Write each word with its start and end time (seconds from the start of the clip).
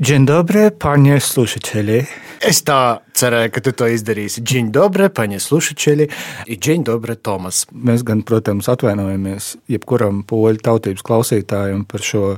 Dzień 0.00 0.26
dobry, 0.26 0.70
panie 0.70 1.20
służycieli. 1.20 2.04
Es 2.44 2.60
tā 2.60 3.00
cerēju, 3.16 3.48
ka 3.48 3.60
tu 3.64 3.72
to 3.72 3.86
izdarīsi. 3.88 4.42
Dzień 4.42 4.68
dobry, 4.70 5.08
panie 5.10 5.40
służycieli, 5.40 6.08
i 6.46 6.58
dzień 6.58 6.84
dobry, 6.84 7.16
Tomas. 7.16 7.64
Mēs 7.72 8.04
gan, 8.04 8.20
protams, 8.22 8.68
atvainojamies 8.68 9.56
jebkuram 9.68 10.20
poļu 10.28 10.60
tautības 10.60 11.00
klausītājam 11.00 11.86
par 11.88 12.04
šo 12.04 12.36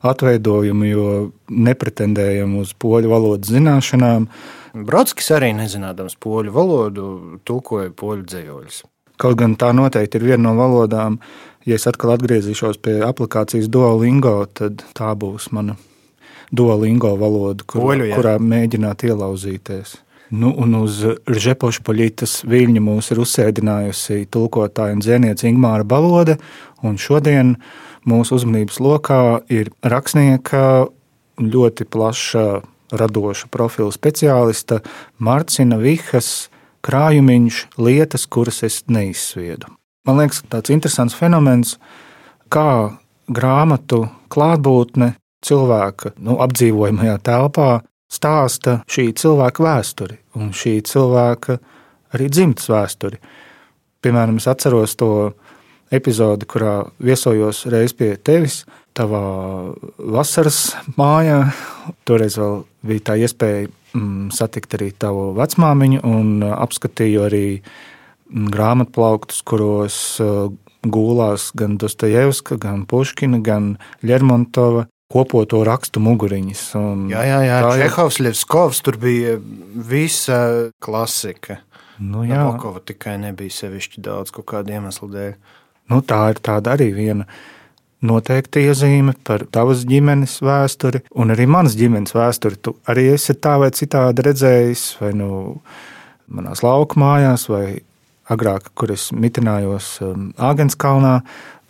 atveidojumu, 0.00 0.84
jo 0.88 1.12
nepretendējam 1.52 2.56
uz 2.64 2.72
poļu 2.72 3.12
valodas 3.12 3.52
zināšanām. 3.52 4.30
Brodskis 4.72 5.28
arī 5.36 5.52
nezinādams 5.60 6.16
poļu 6.16 6.56
valodu 6.56 7.06
tulkoja 7.44 7.92
poļu 7.92 8.24
dzējoļus. 8.32 8.84
Kaut 9.20 9.36
gan 9.36 9.60
tā 9.60 9.74
noteikti 9.76 10.22
ir 10.22 10.30
viena 10.32 10.48
no 10.48 10.56
valodām, 10.56 11.20
ja 11.68 11.76
es 11.76 11.84
atkal 11.84 12.16
atgriezīšos 12.16 12.80
pie 12.80 13.02
aplikācijas 13.04 13.68
Duolingo, 13.68 14.40
tad 14.56 14.88
tā 14.96 15.12
būs 15.12 15.52
mana 15.52 15.76
Duolingo 16.52 17.14
valoda, 17.20 17.64
kur, 17.66 17.84
Poļu, 17.86 18.08
jā. 18.10 18.18
kurā 18.18 18.34
mēģināt 18.42 19.06
ielauzīties. 19.08 19.96
Nu, 20.34 20.50
un 20.56 20.74
uz 20.80 20.98
Žepošpaļītas 21.28 22.40
viļņa 22.48 22.82
mūs 22.82 23.10
ir 23.12 23.20
uzsēdinājusi 23.22 24.24
tulkotāja 24.32 24.96
un 24.96 25.02
dzēniece 25.04 25.46
Ingmāra 25.50 25.84
Balode, 25.86 26.38
un 26.82 26.96
šodien 26.98 27.54
mūsu 28.08 28.38
uzmanības 28.40 28.80
lokā 28.82 29.20
ir 29.52 29.70
rakstnieka 29.84 30.88
ļoti 31.38 31.86
plaša 31.86 32.46
radoša 32.94 33.50
profila 33.52 33.92
speciālista 33.94 34.80
Marcina 35.18 35.78
Vihas 35.80 36.48
krājumiņš 36.84 37.60
lietas, 37.80 38.26
kuras 38.26 38.62
es 38.66 38.82
neizsviedu. 38.88 39.70
Man 40.04 40.20
liekas, 40.20 40.42
tāds 40.52 40.72
interesants 40.72 41.16
fenomens, 41.16 41.78
kā 42.52 42.96
grāmatu 43.32 44.04
klātbūtne 44.32 45.14
cilvēka 45.44 46.14
nu, 46.24 46.38
apdzīvojamajā 46.44 47.18
telpā 47.26 47.68
stāsta 48.12 48.80
šī 48.90 49.10
cilvēka 49.18 49.64
vēsturi 49.64 50.18
un 50.38 50.52
šī 50.56 50.78
cilvēka 50.86 51.58
arī 52.14 52.28
dzimtas 52.30 52.70
vēsturi. 52.70 53.18
Piemēram, 54.04 54.38
es 54.38 54.48
atceros 54.50 54.94
to 55.00 55.10
epizodi, 55.94 56.46
kurā 56.48 56.82
viesojos 57.02 57.64
reiz 57.72 57.94
pie 57.96 58.14
tevis, 58.16 58.62
tavā 58.94 59.22
vasaras 59.98 60.74
mājā. 60.98 61.40
Toreiz 62.06 62.38
vēl 62.38 62.60
bija 62.86 63.06
tā 63.10 63.16
iespēja 63.24 63.68
mm, 63.68 64.30
satikt 64.34 64.76
arī 64.78 64.92
tavu 64.92 65.32
vecmāmiņu, 65.38 66.02
un 66.06 66.36
uh, 66.42 66.54
apskatīju 66.62 67.24
arī 67.26 67.46
mm, 67.58 68.50
grāmatplauktus, 68.54 69.42
kuros 69.46 69.98
uh, 70.22 70.52
gulās 70.84 71.48
gan 71.56 71.78
Dostojevska, 71.80 72.58
gan 72.60 72.84
Puškina, 72.86 73.40
gan 73.44 73.74
Lermontova 74.04 74.86
kopoto 75.14 75.62
rakstu 75.66 76.02
muguriņas. 76.02 76.64
Jā, 77.12 77.22
jā, 77.28 77.40
jā. 77.46 77.60
Čehovs, 77.78 78.18
Levskovs, 78.24 78.82
tur 78.84 78.98
bija 79.00 79.36
visa 79.38 80.70
klasika. 80.82 81.60
Nu, 82.02 82.24
jā, 82.26 82.40
Nabokova 82.40 82.82
tikai 82.82 83.16
nebija 83.22 83.54
sevišķi 83.54 84.02
daudz 84.02 84.34
kaut 84.34 84.48
kāda 84.50 84.74
iemesla 84.74 85.10
dēļ. 85.12 85.34
nu, 85.92 86.00
tā 86.02 86.20
ir 86.32 86.40
tāda 86.42 86.74
arī 86.74 86.90
viena 86.96 87.28
noteikta 88.04 88.60
iezīme 88.60 89.14
par 89.24 89.46
tavas 89.54 89.84
ģimenes 89.88 90.40
vēsturi, 90.44 91.04
un 91.14 91.32
arī 91.32 91.46
manas 91.48 91.76
ģimenes 91.78 92.16
vēsturi. 92.16 92.60
Tu 92.60 92.74
arī 92.90 93.08
esi 93.14 93.36
tā 93.38 93.56
vai 93.62 93.70
citādi 93.76 94.26
redzējis, 94.26 94.84
vai 95.00 95.12
nu 95.16 95.30
manās 96.26 96.64
lauku 96.66 96.98
mājās, 97.00 97.46
vai 97.52 97.80
agrāk, 98.32 98.72
kur 98.74 98.92
es 98.94 99.10
mitinājos 99.12 99.98
um, 100.04 100.32
Āgenskalnā. 100.40 101.20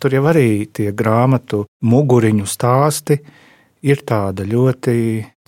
Tur 0.05 0.13
jau 0.13 0.27
arī 0.29 0.67
tie 0.69 0.91
grāmatu 0.93 1.63
muguriņu 1.81 2.43
stāsti 2.45 3.15
ir 3.89 4.03
tāda 4.05 4.43
ļoti 4.45 4.97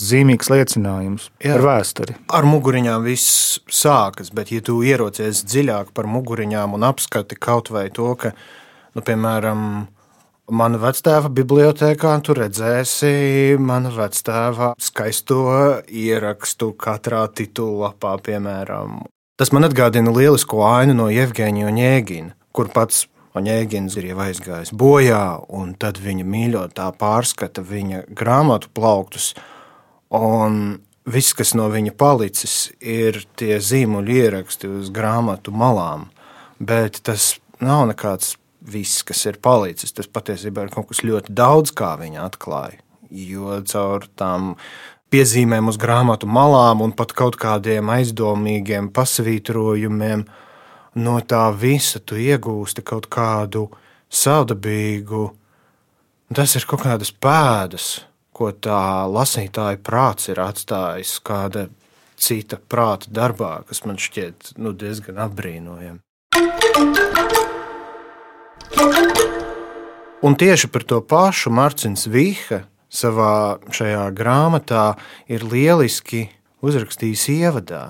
zīmīgs 0.02 0.48
liecinājums 0.50 1.28
Jā. 1.46 1.52
par 1.52 1.62
vēsturi. 1.62 2.16
Ar 2.34 2.48
muguriņām 2.50 3.04
viss 3.06 3.60
sākas, 3.70 4.32
bet, 4.34 4.50
ja 4.50 4.64
tu 4.66 4.80
ierocies 4.82 5.44
dziļāk 5.46 5.92
par 5.94 6.10
muguriņām 6.10 6.74
un 6.74 6.88
apskati 6.90 7.38
kaut 7.38 7.70
vai 7.70 7.92
to, 7.94 8.16
ka, 8.18 8.32
nu, 8.98 9.04
piemēram, 9.06 9.62
Mana 10.48 10.80
vectēva 10.80 11.28
bibliotekā 11.38 12.14
tu 12.24 12.34
redzēsi 12.34 13.58
mana 13.60 13.92
vectēva 13.92 14.70
skaisto 14.80 15.44
ierakstu 15.92 16.72
katrā 16.80 17.26
titulapā, 17.36 18.14
piemēram. 18.24 19.04
Tas 19.38 19.52
man 19.52 19.68
atgādina 19.68 20.16
lielisko 20.16 20.64
ainu 20.66 20.96
no 20.98 21.10
Jevģīņa 21.12 21.68
un 21.68 21.82
Jēgina, 21.84 22.34
kur 22.56 22.72
pats 22.72 23.04
Oņēgins 23.38 23.98
ir 24.00 24.10
jau 24.12 24.18
aizgājis 24.26 24.74
bojā, 24.74 25.24
un 25.54 25.76
tad 25.80 26.02
viņa 26.02 26.26
mīļotā 26.28 26.90
pārskata 27.00 27.64
viņa 27.66 28.08
grāmatu 28.10 28.72
plauktus, 28.74 29.34
un 30.14 30.80
viss, 31.08 31.36
kas 31.38 31.54
no 31.58 31.68
viņa 31.72 31.94
palicis, 31.98 32.58
ir 32.82 33.24
tie 33.40 33.60
zīmuļu 33.64 34.18
ieraksti 34.24 34.72
uz 34.80 34.92
grāmatu 34.94 35.54
malām. 35.56 36.10
Bet 36.60 37.02
tas 37.06 37.36
nav 37.64 37.86
nekāds 37.92 38.36
viss, 38.68 39.04
kas 39.08 39.24
ir 39.30 39.40
palicis. 39.42 39.94
Tas 39.96 40.10
patiesībā 40.12 40.68
ir 40.68 40.74
kaut 40.74 40.90
kas 40.92 41.04
ļoti 41.06 41.34
daudz, 41.36 41.74
kā 41.78 41.96
viņa 42.00 42.26
atklāja. 42.28 42.82
Jo 43.08 43.62
caur 43.70 44.08
tām 44.20 44.56
piezīmēm 45.14 45.70
uz 45.72 45.78
grāmatu 45.80 46.28
malām 46.28 46.84
un 46.84 46.94
pat 46.96 47.14
kaut 47.16 47.38
kādiem 47.40 47.88
aizdomīgiem 47.94 48.90
pasvītrojumiem, 48.96 50.26
no 50.98 51.18
tā 51.22 51.46
visa 51.54 52.02
tu 52.02 52.18
iegūsti 52.20 52.84
kaut 52.86 53.08
kādu 53.14 53.68
savdabīgu, 54.10 55.24
tas 56.34 56.56
ir 56.58 56.68
kaut 56.70 56.84
kādas 56.86 57.14
pēdas, 57.14 57.88
ko 58.34 58.52
tā 58.54 59.06
lasītāja 59.10 59.80
prāts 59.82 60.30
ir 60.32 60.42
atstājis 60.42 61.18
kāda 61.26 61.68
cita 62.18 62.58
prāta 62.58 63.12
darbā, 63.14 63.62
kas 63.70 63.84
man 63.86 64.00
šķiet 64.02 64.56
nu, 64.62 64.74
diezgan 64.74 65.22
apbrīnojami. 65.28 66.02
Un 70.26 70.34
tieši 70.34 70.70
par 70.74 70.84
to 70.90 70.98
pašu 71.06 71.54
Mārcis 71.54 72.08
Vīha 72.10 72.64
savā 72.90 73.60
šajā 73.70 74.08
grāmatā 74.18 74.96
ir 75.30 75.46
lieliski 75.46 76.26
uzrakstījis 76.66 77.28
ievadā. 77.36 77.84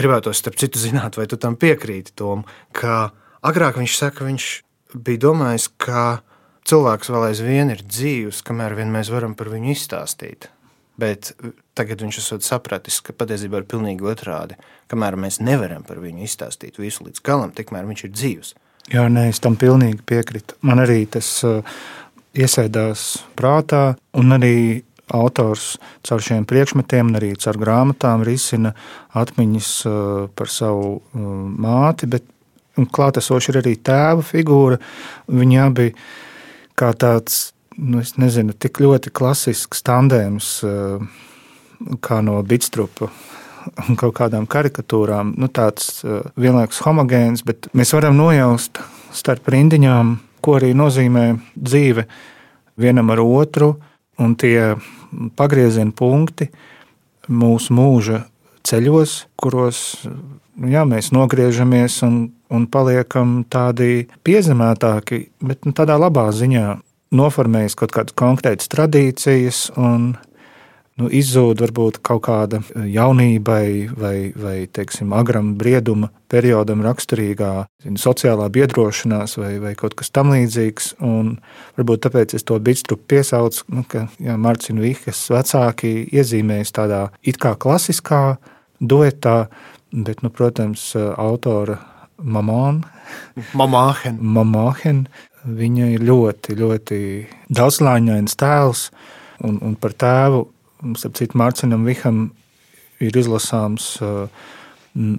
Gribētu, 0.00 0.32
starp 0.32 0.56
citu, 0.60 0.80
zināt, 0.80 1.18
vai 1.20 1.26
tu 1.28 1.36
tam 1.40 1.58
piekrīti, 1.60 2.14
Tom, 2.16 2.46
ka 2.76 3.10
agrāk 3.44 3.76
viņš 3.80 3.96
saka, 3.98 4.24
viņš 4.24 4.46
bija 4.96 5.20
domājis, 5.26 5.66
ka 5.80 6.22
cilvēks 6.68 7.10
vēl 7.12 7.26
aizvien 7.28 7.72
ir 7.74 7.84
dzīvs, 7.84 8.40
kamēr 8.46 8.78
vien 8.78 8.92
mēs 8.94 9.10
varam 9.12 9.36
par 9.36 9.50
viņu 9.52 9.74
izstāstīt. 9.74 10.48
Bet 11.00 11.32
tagad 11.78 12.02
viņš 12.04 12.18
esot 12.20 12.44
sapratis, 12.44 12.98
ka 13.04 13.14
patiesībā 13.16 13.62
ir 13.62 13.68
pilnīgi 13.68 14.04
otrādi. 14.08 14.58
Kamēr 14.90 15.16
mēs 15.20 15.40
nevaram 15.40 15.84
par 15.86 16.00
viņu 16.02 16.26
izstāstīt 16.26 16.80
visu 16.80 17.06
līdz 17.06 17.22
galam, 17.24 17.54
tikmēr 17.56 17.88
viņš 17.88 18.04
ir 18.04 18.12
dzīvs. 18.16 18.52
Jā, 18.90 19.06
nē, 19.12 19.28
es 19.30 19.40
tam 19.40 19.56
pilnīgi 19.60 20.02
piekrītu. 20.08 20.58
Man 20.66 20.82
arī 20.82 21.04
tas 21.12 21.28
uh, 21.46 21.60
iesaistās 22.36 23.24
prātā, 23.38 23.94
un 24.18 24.36
arī 24.36 24.56
autors 25.14 25.74
caur 26.06 26.22
šiem 26.24 26.46
priekšmetiem, 26.48 27.14
arī 27.18 27.32
caur 27.40 27.58
grāmatām 27.60 28.24
risina 28.26 28.74
atmiņas 29.16 29.70
uh, 29.88 29.94
par 30.36 30.50
savu 30.52 30.98
uh, 30.98 31.30
māti, 31.60 32.08
bet 32.10 32.26
klātesoši 32.80 33.52
ir 33.52 33.60
arī 33.60 33.74
tēva 33.76 34.24
figūra. 34.24 34.78
Viņi 35.28 35.58
abi 35.62 35.88
kā 36.78 36.92
tāds, 36.96 37.50
nu, 37.76 38.04
nezinu, 38.22 38.54
tik 38.56 38.80
ļoti 38.80 39.12
klasisks 39.12 39.84
tandēms, 39.86 40.54
uh, 40.64 41.02
kā 42.04 42.20
no 42.24 42.40
bitstrupa 42.46 43.10
kaut 44.00 44.14
kādām 44.16 44.46
karikatūrām, 44.48 45.34
nu, 45.36 45.48
tāds 45.52 46.00
vienlaikus 46.40 46.80
homogēns, 46.84 47.44
bet 47.44 47.68
mēs 47.76 47.92
varam 47.92 48.16
nojaust 48.16 48.80
starp 49.12 49.50
rindiņām, 49.52 50.14
ko 50.40 50.56
arī 50.56 50.72
nozīmē 50.76 51.26
dzīve 51.56 52.06
vienam 52.80 53.12
ar 53.12 53.20
otru, 53.20 53.74
un 54.20 54.36
tie 54.40 54.74
pagrieziena 55.38 55.94
punkti 55.96 56.50
mūsu 57.30 57.74
mūža 57.76 58.24
ceļos, 58.66 59.16
kuros 59.40 59.80
nu, 60.06 60.70
jā, 60.70 60.84
mēs 60.88 61.10
nogriežamies 61.14 62.00
un, 62.06 62.20
un 62.52 62.66
paliekam 62.70 63.40
tādi 63.50 64.06
piezemētāki, 64.26 65.22
bet 65.44 65.66
nu, 65.66 65.74
tādā 65.76 65.96
labā 66.00 66.28
ziņā 66.34 66.78
noformējas 67.16 67.76
kaut 67.78 67.94
kādas 67.94 68.16
konkrētas 68.18 68.70
tradīcijas 68.70 69.68
un 69.80 70.12
nu, 71.00 71.08
izzūd 71.08 71.62
varbūt 71.64 72.00
kaut 72.06 72.22
kāda 72.28 72.60
jaunībai 72.76 73.90
vai, 73.96 74.14
vai 74.36 74.56
teiksim, 74.70 75.14
agram 75.16 75.54
brieduma 75.60 76.10
periodam 76.30 76.84
raksturīgā 76.84 77.52
zin, 77.84 77.96
sociālā 78.00 78.48
biedrošanās 78.52 79.38
vai, 79.40 79.54
vai 79.62 79.74
kaut 79.78 79.96
kas 79.98 80.12
tamlīdzīgs. 80.16 80.94
Varbūt 81.00 82.04
tāpēc 82.06 82.36
es 82.38 82.46
to 82.46 82.58
bitstrupu 82.62 83.08
piesaucu, 83.14 83.66
nu, 83.74 83.84
ka 83.88 84.06
Mārcis 84.20 84.76
Vīkas 84.80 85.24
vecāki 85.32 85.94
iezīmējas 86.12 86.74
tādā 86.76 87.06
it 87.26 87.40
kā 87.42 87.56
klasiskā 87.58 88.36
duetā, 88.80 89.38
bet, 89.92 90.22
nu, 90.24 90.30
protams, 90.30 90.92
autora 90.96 91.80
Mamāna. 92.20 92.84
Mamāhen. 93.56 94.20
Mamāhen. 94.20 95.04
Viņa 95.40 95.86
ir 95.94 96.02
ļoti, 96.04 96.54
ļoti 96.58 96.98
daudzslāņains 97.56 98.36
tēls, 98.36 98.90
un, 99.48 99.56
un 99.64 99.76
par 99.80 99.94
tēvu, 99.96 100.42
citu, 100.96 101.38
Mārciņam 101.38 101.84
Viham 101.88 102.30
ir 103.00 103.16
izlasāms 103.16 103.94
uh, 104.04 104.28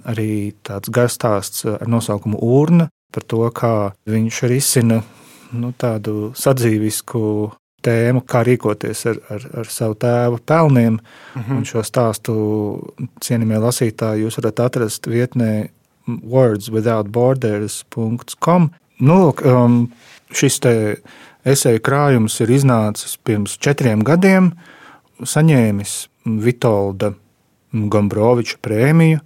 arī 0.08 0.54
tāds 0.66 0.90
garš 0.92 1.12
stāsts 1.18 1.64
ar 1.66 1.88
nosaukumu 1.88 2.38
Urna 2.42 2.88
par 3.12 3.22
to, 3.28 3.50
kā 3.52 3.92
viņš 4.08 4.42
risina 4.48 5.02
nu, 5.52 5.72
tādu 5.76 6.32
sadzīvisku 6.38 7.52
tēmu, 7.82 8.20
kā 8.28 8.42
rīkoties 8.46 9.06
ar, 9.10 9.16
ar, 9.32 9.40
ar 9.62 9.66
savu 9.70 9.94
tēvu 10.00 10.38
pelniem. 10.46 10.92
Mm 10.92 10.98
-hmm. 11.42 11.56
Un 11.56 11.64
šo 11.64 11.82
stāstu, 11.82 12.32
cienījamie 13.20 13.58
lasītāji, 13.58 14.22
jūs 14.24 14.36
varat 14.38 14.60
atrast 14.60 15.06
vietnē 15.06 15.68
wordswithoutborders.com. 16.06 18.70
Nu, 19.00 19.14
lūk, 19.18 19.46
um, 19.46 19.92
šis 20.32 20.60
esēju 21.44 21.80
krājums 21.80 22.40
ir 22.40 22.50
iznācis 22.50 23.18
pirms 23.24 23.58
četriem 23.58 24.04
gadiem, 24.04 24.52
saņēmis 25.28 25.96
Vitolda 26.42 27.12
Gombroviča 27.72 28.60
prēmiju 28.62 29.20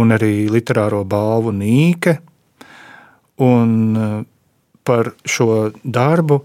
un 0.00 0.14
arī 0.14 0.48
literāro 0.50 1.02
balvu 1.04 1.52
Nīke. 1.54 2.18
Un 3.42 3.72
uh, 3.96 4.20
par 4.84 5.12
šo 5.28 5.72
darbu 5.82 6.40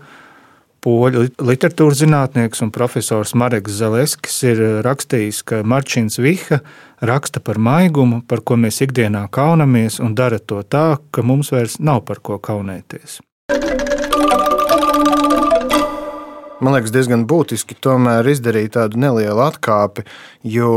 poļu 0.86 1.26
literatūras 1.42 2.02
zinātnieks 2.04 2.62
un 2.64 2.72
profesors 2.74 3.34
Mareks 3.38 3.80
Zeleskis 3.80 4.38
ir 4.48 4.62
rakstījis, 4.86 5.42
ka 5.48 5.64
Marčins 5.68 6.20
Viha 6.22 6.62
raksta 7.08 7.42
par 7.44 7.60
maigumu, 7.60 8.22
par 8.28 8.44
ko 8.46 8.60
mēs 8.62 8.82
ikdienā 8.86 9.26
kaunamies, 9.34 10.00
un 10.04 10.16
dara 10.18 10.40
to 10.40 10.62
tā, 10.64 11.00
ka 11.12 11.26
mums 11.26 11.52
vairs 11.54 11.80
nav 11.82 12.06
par 12.08 12.22
ko 12.24 12.40
kaunēties. 12.40 13.20
Man 16.58 16.74
liekas, 16.74 16.90
diezgan 16.90 17.28
būtiski 17.30 17.76
tomēr 17.86 18.26
izdarīt 18.32 18.74
tādu 18.74 18.98
nelielu 18.98 19.44
atkāpi, 19.46 20.08
jo 20.42 20.72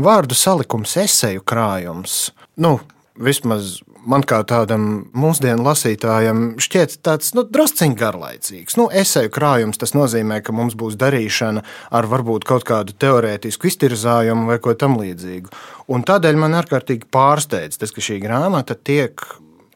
vārdu 0.00 0.34
salikums, 0.34 0.96
eseju 0.98 1.44
krājums, 1.46 2.32
nu, 2.58 2.80
vismaz 3.14 3.76
man 4.10 4.24
kā 4.26 4.40
tādam 4.48 4.86
mūsdienu 5.14 5.62
lasītājam 5.62 6.40
šķiet 6.62 6.96
tāds 7.06 7.34
nu, 7.36 7.44
drusciņš 7.46 7.96
garlaicīgs. 8.00 8.78
Nu, 8.80 8.88
esēju 8.90 9.30
krājums 9.34 9.78
tas 9.80 9.94
nozīmē, 9.94 10.40
ka 10.42 10.54
mums 10.56 10.74
būs 10.78 10.96
darīšana 11.00 11.62
ar 11.94 12.08
varbūt 12.10 12.46
kaut 12.48 12.66
kādu 12.68 12.96
teorētisku 12.98 13.70
iztirzājumu 13.70 14.48
vai 14.50 14.58
ko 14.62 14.74
tamlīdzīgu. 14.74 15.52
Un 15.94 16.06
tādēļ 16.08 16.40
man 16.40 16.56
ārkārtīgi 16.62 17.06
pārsteidz 17.12 17.78
tas, 17.78 17.94
ka 17.94 18.02
šī 18.04 18.18
grāmata 18.24 18.74
tiek 18.74 19.22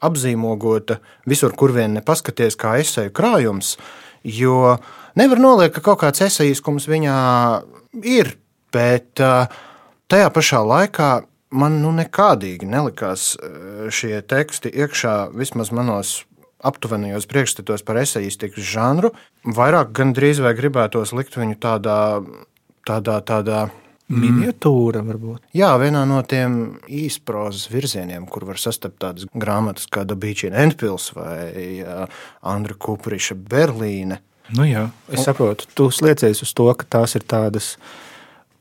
apzīmogota 0.05 0.99
visur, 1.29 1.55
kur 1.57 1.75
vien 1.77 1.95
nepaskaties, 2.01 2.59
kā 2.61 2.79
esēju 2.83 3.15
krājums, 3.15 3.77
jo 4.25 4.77
nevar 5.19 5.43
noliekt, 5.43 5.77
ka 5.77 5.85
kaut 5.91 6.03
kāds 6.03 6.25
esejiskums 6.25 6.89
viņā 6.91 7.19
ir, 8.05 8.35
bet 8.75 9.21
tajā 10.11 10.33
pašā 10.35 10.61
laikā 10.65 11.13
man 11.55 11.81
nu 11.83 11.93
nekādīgi 11.95 12.69
nelikās 12.69 13.35
eh, 13.39 13.87
šie 13.95 14.19
teksti 14.27 14.73
iekšā 14.75 15.15
vismaz 15.37 15.73
manos 15.75 16.23
aptuvenajos 16.65 17.29
priekšstatos 17.29 17.85
par 17.85 18.01
esejistikas 18.01 18.65
žanru. 18.65 19.13
Vairāk 19.45 19.93
gan 19.97 20.15
drīz 20.17 20.41
vai 20.41 20.55
gribētos 20.57 21.13
likt 21.17 21.37
viņu 21.37 21.59
tādā, 21.61 21.99
tādā, 22.89 23.21
tādā 23.25 23.65
Miniatūra 24.05 25.01
varbūt. 25.01 25.47
Jā, 25.57 25.71
vienā 25.81 26.03
no 26.05 26.19
tiem 26.29 26.75
īsprozas 26.93 27.71
virzieniem, 27.73 28.27
kur 28.29 28.45
var 28.45 28.61
sastapt 28.61 28.99
tādas 29.01 29.25
grāmatas 29.33 29.89
kā 29.89 30.03
Dabīčina 30.05 30.61
Endpils 30.61 31.09
vai 31.17 31.81
Andra 32.45 32.77
Kupriša 32.77 33.39
Berlīne. 33.49 34.21
Nu 34.55 34.67
jā, 34.69 34.89
es 35.11 35.25
saprotu, 35.27 35.67
tu 35.75 35.91
sliecies 35.91 36.45
uz 36.45 36.53
to, 36.55 36.69
ka 36.79 36.87
tās 36.99 37.17
ir 37.19 37.25
tādas 37.27 37.75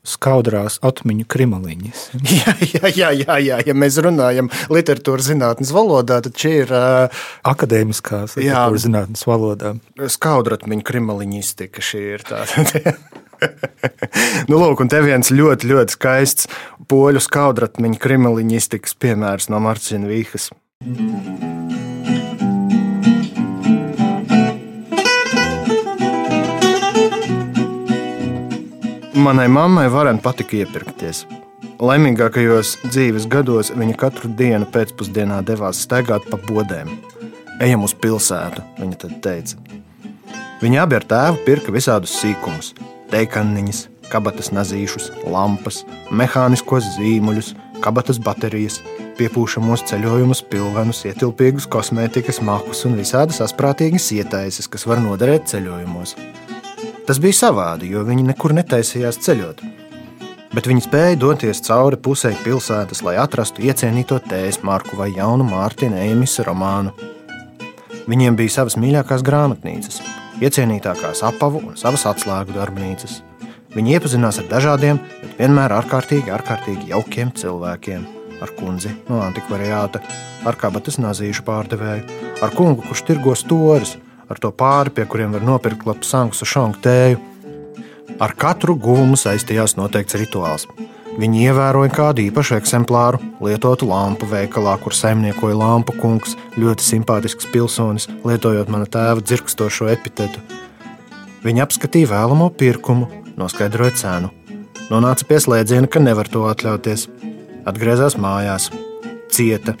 skaudrās 0.04 0.76
atmiņu 0.84 1.24
krimaliņas. 1.32 2.00
jā, 2.40 2.54
jā, 2.74 2.90
jā, 2.90 3.10
jā, 3.22 3.36
jā, 3.40 3.60
ja 3.70 3.76
mēs 3.78 3.96
runājam 4.04 4.50
literatūras 4.72 5.30
zinātnes 5.30 5.72
valodā, 5.74 6.20
tad 6.24 6.36
šī 6.40 6.52
ir 6.64 6.74
uh, 6.74 7.24
akadēmiskās 7.48 8.36
literatūras 8.36 8.84
zinātnes 8.84 9.24
valodā. 9.28 9.74
Skaudra 10.12 10.58
atmiņu 10.60 10.84
krimaliņistika 10.90 11.84
šī 11.84 12.04
ir 12.18 12.26
tāda. 12.28 12.96
nu, 14.50 14.58
lūk, 14.60 14.84
un 14.84 14.92
te 14.92 15.00
viens 15.04 15.32
ļoti, 15.32 15.72
ļoti 15.72 15.96
skaists 15.96 16.50
poļu 16.90 17.22
skaudratmiņu 17.24 18.00
krimaliņistikas 18.04 18.98
piemērs 19.00 19.48
no 19.52 19.62
Marcina 19.64 20.10
Vīhas. 20.10 20.50
Manai 29.24 29.48
mammai 29.48 29.86
varen 29.88 30.18
patika 30.20 30.58
iepirkties. 30.58 31.22
Laimīgākajos 31.80 32.74
dzīves 32.82 33.24
gados 33.32 33.70
viņa 33.72 33.94
katru 34.02 34.28
dienu 34.36 34.66
pēcpusdienā 34.74 35.38
devās 35.48 35.80
staigāt 35.86 36.26
pa 36.28 36.36
bodēm. 36.42 36.90
Ejam 37.64 37.86
uz 37.86 37.94
pilsētu, 37.96 38.60
viņa 38.82 38.98
tad 39.00 39.14
teica. 39.24 39.56
Viņa 40.60 40.82
abi 40.82 40.98
ar 40.98 41.08
tēvu 41.14 41.40
pirka 41.46 41.72
visādus 41.72 42.18
sīkumus- 42.18 42.74
teikaniņas, 43.14 43.80
kabatas 44.12 44.52
nazīšus, 44.52 45.08
lampas, 45.24 45.86
mehāniskos 46.10 46.84
zīmuļus, 46.98 47.54
kabatas 47.80 48.20
baterijas, 48.20 48.82
piepūšamos 49.16 49.88
ceļojumus, 49.88 50.44
pilvenus, 50.52 51.04
ietilpīgus 51.08 51.66
kosmētikas 51.66 52.42
makus 52.42 52.84
un 52.84 53.00
visādas 53.00 53.40
asprātīgas 53.40 54.12
ietaises, 54.12 54.68
kas 54.68 54.84
var 54.84 54.98
noderēt 54.98 55.48
ceļojumos. 55.48 56.14
Tas 57.04 57.18
bija 57.20 57.36
savādi, 57.36 57.90
jo 57.92 58.00
viņi 58.08 58.22
nekur 58.30 58.54
netaisījās 58.56 59.18
ceļot. 59.26 59.58
Bet 60.56 60.68
viņi 60.70 60.84
spēja 60.86 61.18
doties 61.20 61.60
cauri 61.66 61.98
pusē 62.00 62.30
pilsētas, 62.44 63.02
lai 63.04 63.18
atrastu 63.20 63.60
iecienīto 63.66 64.20
tējas 64.24 64.62
marku 64.64 64.96
vai 64.96 65.10
jaunu 65.12 65.44
Mārtiņa 65.44 66.00
Eimisa 66.06 66.46
romānu. 66.46 66.94
Viņiem 68.08 68.38
bija 68.38 68.54
savas 68.54 68.78
mīļākās 68.80 69.24
grāmatnīcas, 69.26 69.98
iecienītākās 70.40 71.20
apavu 71.28 71.60
un 71.68 71.76
savas 71.76 72.06
atslēgu 72.08 72.56
darbnīcas. 72.56 73.18
Viņi 73.74 73.98
iepazinās 73.98 74.38
ar 74.40 74.48
dažādiem, 74.48 75.02
bet 75.20 75.36
vienmēr 75.42 75.74
ārkārtīgi, 75.82 76.32
ārkārtīgi 76.32 76.92
jaukiem 76.94 77.34
cilvēkiem. 77.36 78.06
Ar 78.40 78.50
kundzi 78.56 78.94
no 79.10 79.20
antikvariāta, 79.24 80.00
ar 80.48 80.56
kabatas 80.60 80.96
nazīšu 81.02 81.44
pārdevēju, 81.44 82.20
ar 82.44 82.56
kungu, 82.56 82.84
kurš 82.88 83.04
tirgo 83.10 83.36
stūris, 83.36 83.98
ar 84.30 84.40
to 84.40 84.50
pāri, 84.54 84.92
pie 84.94 85.06
kuriem 85.10 85.34
var 85.34 85.44
nopirkt 85.44 85.86
labu 85.88 86.06
sanksu 86.06 86.48
šonku 86.48 86.82
tēju. 86.84 87.22
Ar 88.22 88.34
katru 88.38 88.76
guvumu 88.78 89.18
saistījās 89.18 89.76
noteikts 89.78 90.16
rituāls. 90.20 90.68
Viņi 91.14 91.44
ievēroja 91.46 91.92
kādu 91.94 92.24
īpašu 92.24 92.56
eksemplāru, 92.56 93.20
lietotu 93.44 93.86
lampu 93.86 94.26
veikalā, 94.26 94.74
kur 94.82 94.96
saimniekoja 94.98 95.54
lampu 95.54 95.94
kungs, 96.00 96.34
ļoti 96.58 96.82
simpātisks 96.82 97.46
pilsonis, 97.52 98.08
lietojot 98.26 98.70
mana 98.72 98.88
tēva 98.90 99.22
dzirkstošo 99.22 99.86
epitetu. 99.92 100.42
Viņi 101.46 101.62
apskatīja 101.62 102.10
vēlamo 102.10 102.48
pirkumu, 102.58 103.06
noskaidroja 103.38 103.94
cenu. 104.00 104.32
Nonāca 104.90 105.28
pie 105.28 105.38
slēdziena, 105.38 105.86
ka 105.86 106.02
nevar 106.02 106.26
to 106.28 106.42
atļauties. 106.50 107.06
Atgriezās 107.64 108.18
mājās, 108.18 108.72
cieta, 109.32 109.76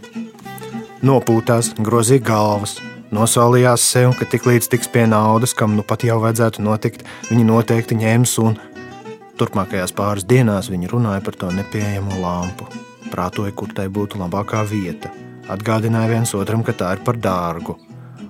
nopūtās, 1.02 1.74
grozīja 1.82 2.22
galvas, 2.30 2.78
Nosolījās 3.14 3.82
sev, 3.92 4.10
ka 4.18 4.26
tiklīdz 4.26 4.66
tiks 4.72 4.88
pie 4.90 5.04
naudas, 5.06 5.52
kam 5.54 5.76
nu 5.78 5.84
pat 5.86 6.02
jau 6.02 6.16
vajadzētu 6.24 6.64
notikt, 6.66 7.04
viņi 7.28 7.44
noteikti 7.46 7.98
ņems 8.00 8.32
un 8.42 8.56
turpmākajās 9.38 9.94
pāris 9.94 10.26
dienās 10.26 10.70
viņi 10.72 10.90
runāja 10.90 11.22
par 11.22 11.38
to 11.38 11.52
nepieejamo 11.54 12.18
lampu. 12.18 12.66
Prātoja, 13.12 13.54
kur 13.54 13.70
tai 13.76 13.86
būtu 13.86 14.18
labākā 14.18 14.64
vieta. 14.66 15.12
Atgādināja 15.46 16.10
viens 16.10 16.34
otram, 16.34 16.66
ka 16.66 16.74
tā 16.74 16.90
ir 16.96 17.04
par 17.06 17.20
dārgu. 17.22 17.76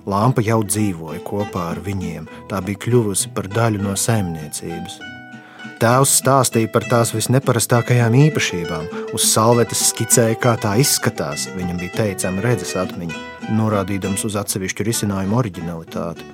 Lampa 0.05 0.45
jau 0.45 0.59
dzīvoja 0.61 1.23
kopā 1.25 1.71
ar 1.71 1.81
viņiem, 1.81 2.29
tā 2.51 2.61
bija 2.61 2.85
kļuvusi 2.85 3.33
par 3.33 3.49
daļu 3.49 3.81
no 3.81 3.97
saimniecības. 3.97 4.99
Tēvs 5.81 6.19
stāstīja 6.21 6.69
par 6.71 6.85
tās 6.91 7.15
visneparastākajām 7.15 8.13
īpašībām, 8.27 8.85
uz 9.17 9.31
salvetes 9.33 9.81
skicēja, 9.89 10.37
kā 10.37 10.53
tā 10.61 10.77
izskatās. 10.83 11.49
Viņam 11.57 11.81
bija 11.81 12.03
teicama 12.03 12.45
redzes 12.45 12.77
atmiņa, 12.79 13.23
norādīdams 13.53 14.25
uz 14.27 14.37
atsevišķu 14.41 14.87
risinājumu 14.87 15.37
originalitāti. 15.37 16.25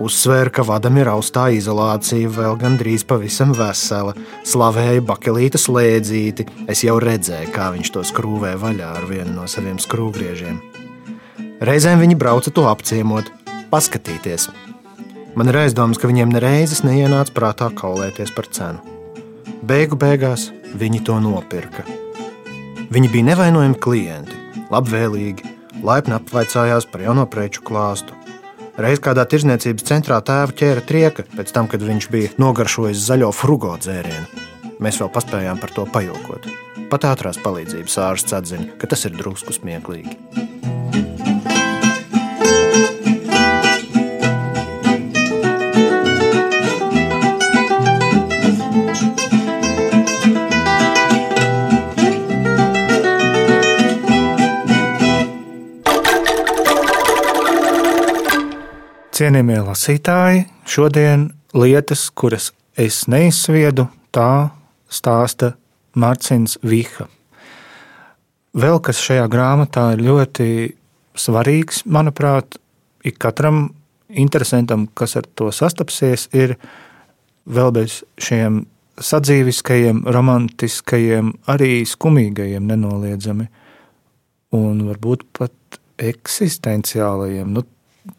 Uzsvēra, 0.00 0.48
ka 0.48 0.64
vadam 0.64 0.96
ir 0.96 1.10
austā 1.12 1.50
izolācija, 1.52 2.30
vēl 2.32 2.56
gandrīz 2.60 3.04
pavisam 3.04 3.52
vesela. 3.56 4.14
Slavēja 4.48 5.02
bakelīta 5.04 5.60
slēdzīti. 5.60 6.46
Es 6.72 6.80
jau 6.86 6.96
redzēju, 7.02 7.50
kā 7.52 7.68
viņš 7.74 7.92
to 7.92 8.04
skrūvē 8.08 8.54
vaļā 8.62 8.88
ar 9.02 9.04
vienu 9.10 9.36
no 9.36 9.44
saviem 9.50 9.76
skrūvgriežiem. 9.82 10.58
Reizēm 11.62 12.00
viņi 12.00 12.16
brauca 12.18 12.50
to 12.50 12.64
apciemot, 12.70 13.28
paskatīties. 13.70 14.48
Man 15.36 15.52
ir 15.52 15.60
aizdoms, 15.60 16.00
ka 16.00 16.08
viņiem 16.10 16.32
nereizes 16.32 16.82
neienāca 16.84 17.36
prātā 17.36 17.68
kaulēties 17.76 18.32
par 18.36 18.48
cenu. 18.52 18.80
Beigu 19.62 19.96
beigās 20.00 20.48
viņi 20.74 21.04
to 21.06 21.20
nopirka. 21.22 21.84
Viņi 22.92 23.08
bija 23.12 23.28
nevainojami 23.30 23.78
klienti, 23.80 24.36
labvēlīgi, 24.72 25.52
laipni 25.80 26.16
apvaicājās 26.18 26.86
par 26.92 27.04
jauno 27.06 27.24
preču 27.30 27.64
klāstu. 27.64 28.16
Reiz 28.80 29.00
kādā 29.04 29.24
tirzniecības 29.28 29.84
centrā 29.88 30.20
tēva 30.24 30.54
ķēra 30.56 30.84
trieka 30.88 31.26
pēc 31.32 31.52
tam, 31.52 31.68
kad 31.68 31.84
viņš 31.84 32.08
bija 32.12 32.32
nogaršojis 32.40 33.04
zaļo 33.08 33.32
frugo 33.36 33.74
dzērienu. 33.80 34.48
Mēs 34.82 35.00
vēl 35.00 35.12
paspējām 35.14 35.60
par 35.62 35.74
to 35.76 35.84
pajokot. 35.92 36.48
Pat 36.92 37.04
ātrās 37.08 37.40
palīdzības 37.40 38.00
ārsts 38.08 38.36
atzina, 38.36 38.72
ka 38.80 38.88
tas 38.90 39.06
ir 39.08 39.16
drusku 39.16 39.54
smieklīgi. 39.56 40.16
Cienījamie 59.12 59.58
lasītāji, 59.60 60.46
šodien 60.64 61.26
lietas, 61.52 62.06
kuras 62.16 62.46
es 62.80 63.02
neizsviedu, 63.12 63.84
tā 64.08 64.48
stāsta 64.88 65.50
Mārcis 65.92 66.54
Vīha. 66.64 67.04
Vēl 68.56 68.80
kas 68.80 69.02
šajā 69.04 69.26
grāmatā 69.28 69.90
ir 69.92 70.04
ļoti 70.06 70.46
svarīgs, 71.12 71.82
manuprāt, 71.84 72.56
ik 73.04 73.18
katram 73.20 73.66
interesantam, 74.08 74.86
kas 74.96 75.18
ar 75.20 75.28
to 75.36 75.50
sastapsies, 75.52 76.30
ir 76.32 76.56
vēl 77.44 77.68
bez 77.76 77.98
šiem 78.16 78.62
sadzīviskajiem, 78.96 80.06
romantiskajiem, 80.08 81.34
arī 81.52 81.82
skumīgajiem, 81.84 82.64
nenoliedzami, 82.64 83.50
un 84.56 84.82
varbūt 84.88 85.28
pat 85.36 85.82
eksistenciālajiem. 86.00 87.52
Nu, 87.52 87.68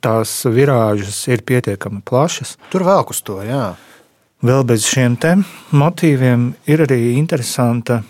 tās 0.04 0.32
virāžas 0.46 1.18
ir 1.32 1.44
pietiekami 1.48 2.02
plašas. 2.06 2.58
Tur 2.72 2.86
vēl 2.88 3.04
uz 3.10 3.22
to, 3.26 3.40
jā. 3.46 3.74
Vēl 4.44 4.66
bez 4.68 4.84
šiem 4.88 5.16
motīviem 5.72 6.54
ir 6.68 6.84
arī 6.84 7.16
interesanta 7.16 8.02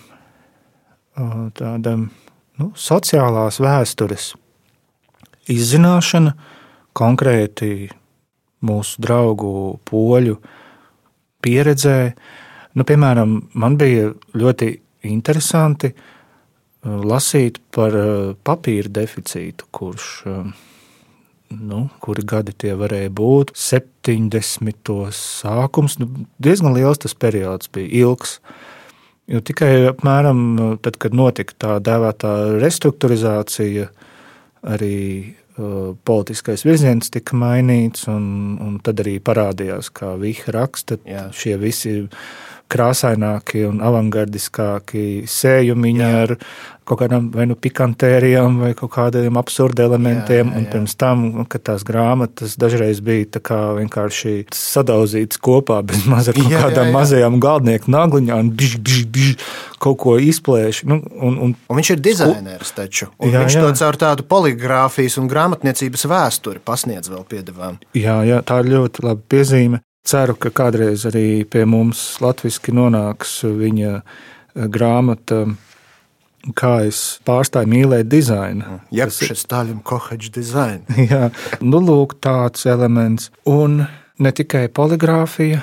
tāda 1.13 1.97
nu, 1.97 2.71
sociālās 2.73 3.59
vēstures 3.61 4.31
izzināšana, 5.53 6.33
konkrēti 6.93 7.89
mūsu 8.65 9.01
draugu 9.03 9.79
poļu 9.85 10.37
pieredzē. 11.43 12.13
Nu, 12.73 12.85
piemēram, 12.87 13.35
man 13.53 13.77
bija 13.77 14.11
ļoti 14.33 14.69
interesanti 15.09 15.91
lasīt 16.83 17.59
par 17.73 17.93
papīra 18.43 18.89
deficītu, 18.89 19.69
kurš 19.69 20.07
nu, 21.61 21.87
kuri 22.03 22.25
gadi 22.27 22.53
tie 22.57 22.73
varēja 22.79 23.11
būt. 23.13 23.53
70. 23.57 24.93
sākums, 25.17 25.97
nu, 26.01 26.09
diezgan 26.43 26.75
liels 26.77 27.01
tas 27.03 27.15
periods 27.17 27.71
bija 27.73 27.91
ilgs. 28.03 28.39
Jo 29.31 29.39
tikai 29.39 29.87
apmēram 29.93 30.79
tad, 30.83 30.97
kad 30.99 31.15
notika 31.15 31.55
tā 31.55 31.77
dēvētā 31.83 32.33
restruktūrizācija, 32.59 33.87
arī 34.73 34.97
uh, 35.57 35.93
politiskais 36.07 36.65
virziens 36.67 37.11
tika 37.13 37.37
mainīts, 37.39 38.07
un, 38.11 38.25
un 38.63 38.79
tad 38.83 38.99
arī 39.03 39.17
parādījās, 39.23 39.91
kā 39.95 40.13
Vīha 40.19 40.55
raksta, 40.55 40.99
Jā. 41.07 41.29
šie 41.35 41.55
visi 41.61 41.95
krāsaināki 42.73 43.67
un 43.69 43.81
avangardiskāki 43.85 45.23
sējumiņi 45.29 46.03
jā. 46.03 46.13
ar 46.23 46.35
kaut 46.83 46.99
kādām 46.99 47.29
vai 47.31 47.45
nu 47.47 47.55
pikantērijām 47.59 48.57
vai 48.63 48.71
kaut 48.77 48.91
kādiem 48.95 49.37
absurdiem 49.39 49.87
elementiem. 49.87 50.41
Jā, 50.41 50.51
jā, 50.51 50.51
jā. 50.51 50.59
Un 50.59 50.67
pirms 50.71 50.95
tam, 50.99 51.23
kad 51.49 51.63
tās 51.69 51.85
grāmatas 51.87 52.57
dažreiz 52.59 52.99
bija 53.03 53.43
vienkārši 53.79 54.35
sadauzītas 54.53 55.39
kopā 55.43 55.79
bez 55.87 56.03
maz 56.09 56.29
ar 56.31 56.37
kaut 56.37 56.51
jā, 56.51 56.63
kādām 56.65 56.89
jā, 56.89 56.91
jā. 56.91 56.95
mazajām 56.97 57.39
galdnieku 57.43 57.93
nagliņām, 57.93 58.51
biž, 58.59 58.75
biž, 58.83 59.05
biž, 59.15 59.47
kaut 59.83 59.99
ko 60.03 60.17
izplēš. 60.19 60.83
Nu, 60.89 60.99
un, 61.13 61.39
un, 61.47 61.55
un 61.55 61.79
viņš 61.79 61.93
ir 61.95 62.03
dizainers 62.03 62.75
taču. 62.75 63.09
Jā, 63.23 63.45
viņš 63.45 63.57
jā. 63.59 63.63
to 63.63 63.79
caur 63.79 63.99
tādu 64.03 64.27
poligrāfijas 64.27 65.19
un 65.21 65.31
grāmatniecības 65.31 66.07
vēsturi 66.11 66.63
pasniedz 66.63 67.11
vēl 67.13 67.25
piedevām. 67.31 67.79
Jā, 67.97 68.21
jā, 68.27 68.43
tā 68.45 68.59
ir 68.63 68.73
ļoti 68.75 69.07
laba 69.07 69.23
piezīme. 69.31 69.83
Ceru, 70.03 70.35
ka 70.35 70.51
kādreiz 70.51 71.05
arī 71.07 71.45
pie 71.47 71.63
mums 71.69 72.01
latviešu 72.23 72.73
nonāks 72.75 73.37
viņa 73.47 73.93
eh, 73.99 74.65
grāmata. 74.67 75.45
Kā 76.59 76.73
es 76.83 77.21
pārstāju 77.23 77.69
mīlēt 77.71 78.09
dizainu. 78.11 78.81
Jā, 78.91 79.05
tas 79.07 79.21
ir 79.23 79.37
Stāļiem 79.39 79.79
Kohačs 79.87 80.33
dizains. 80.35 80.89
Jā, 81.11 81.29
nu 81.63 81.79
lūk, 81.79 82.17
tāds 82.19 82.65
elements. 82.67 83.29
Un 83.47 83.85
ne 84.19 84.31
tikai 84.35 84.65
poligrāfija, 84.67 85.61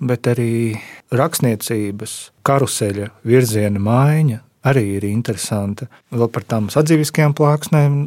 bet 0.00 0.32
arī 0.32 0.78
rakstniecības 1.12 2.16
karuseļa 2.48 3.10
virziena 3.28 3.84
maiņa 3.84 4.40
arī 4.64 4.84
ir 4.96 5.06
interesanta. 5.10 5.90
Vēl 6.08 6.30
par 6.32 6.48
tām 6.48 6.70
sadzīviskajām 6.72 7.36
plāksnēm 7.36 8.00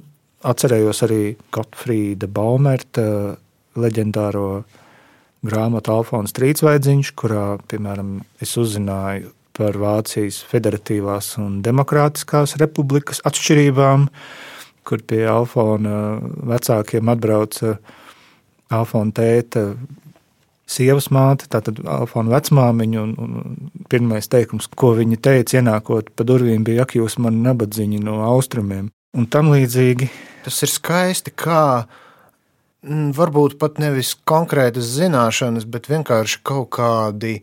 atcerējos 0.47 1.03
arī 1.07 1.21
Gotfrīda 1.53 2.29
Baumerta 2.33 3.07
leģendāro 3.77 4.49
grāmatu 5.45 5.93
Alfons 5.93 6.33
Trīsvaidziņš, 6.37 7.11
kurā, 7.19 7.45
piemēram, 7.69 8.21
es 8.43 8.55
uzzināju 8.59 9.33
par 9.57 9.77
Vācijas 9.81 10.41
Federatīvās 10.47 11.33
un 11.41 11.61
Demokrātiskās 11.65 12.55
republikas 12.61 13.21
atšķirībām, 13.25 14.07
kur 14.87 15.03
pie 15.03 15.23
Alfona 15.29 16.17
vecākiem 16.47 17.09
atbrauca 17.13 17.77
Alfona 18.73 19.15
tēta 19.15 19.71
sievas 20.67 21.07
māte, 21.15 21.47
tātad 21.51 21.79
Alfona 21.87 22.35
vecmāmiņa, 22.35 23.03
un, 23.03 23.13
un 23.17 23.85
pirmais 23.91 24.27
teikums, 24.29 24.67
ko 24.75 24.93
viņa 24.97 25.19
teica, 25.23 25.61
ienākot 25.61 26.11
pa 26.15 26.27
durvīm, 26.27 26.65
bija, 26.67 26.83
ak, 26.83 26.97
jūs 26.99 27.17
man 27.23 27.39
nabadzīņi 27.45 28.03
no 28.03 28.19
austrumiem, 28.27 28.91
un 29.17 29.29
tam 29.31 29.53
līdzīgi. 29.53 30.09
Tas 30.45 30.59
ir 30.63 30.71
skaisti, 30.71 31.33
kā 31.35 31.87
varbūt 32.85 33.57
pat 33.59 33.79
nevis 33.81 34.13
konkrētas 34.27 34.89
zināšanas, 34.97 35.65
bet 35.65 35.89
vienkārši 35.89 36.41
kaut 36.43 36.69
kādi 36.77 37.41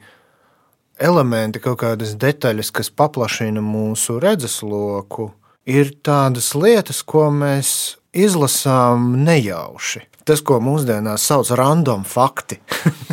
elementi, 0.98 1.60
kaut 1.60 1.80
kādas 1.82 2.14
detaļas, 2.14 2.70
kas 2.70 2.90
paplašina 2.90 3.60
mūsu 3.60 4.20
redzesloku, 4.22 5.32
ir 5.66 5.94
tādas 6.04 6.52
lietas, 6.58 7.02
ko 7.02 7.28
mēs 7.32 7.96
izlasām 8.14 9.14
nejauši. 9.24 10.04
Tas, 10.24 10.40
ko 10.40 10.56
mūsdienās 10.64 11.26
sauc 11.28 11.50
par 11.50 11.60
random 11.60 12.04
fakti. 12.08 12.56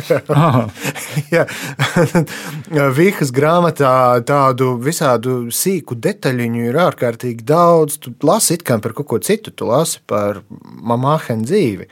Vīkas 2.98 3.32
grāmatā 3.36 3.92
tādu 4.28 4.72
visādu 4.80 5.50
sīku 5.52 5.98
detaļu 6.00 6.48
ir 6.70 6.80
ārkārtīgi 6.86 7.44
daudz. 7.44 7.98
Tu 8.00 8.14
lasi 8.24 8.56
it 8.56 8.64
kā 8.64 8.78
par 8.80 8.96
kaut 8.96 9.10
ko 9.12 9.20
citu, 9.20 9.52
tu 9.52 9.68
lasi 9.68 10.00
par 10.08 10.40
mamāhenu 10.80 11.44
dzīvi. 11.48 11.88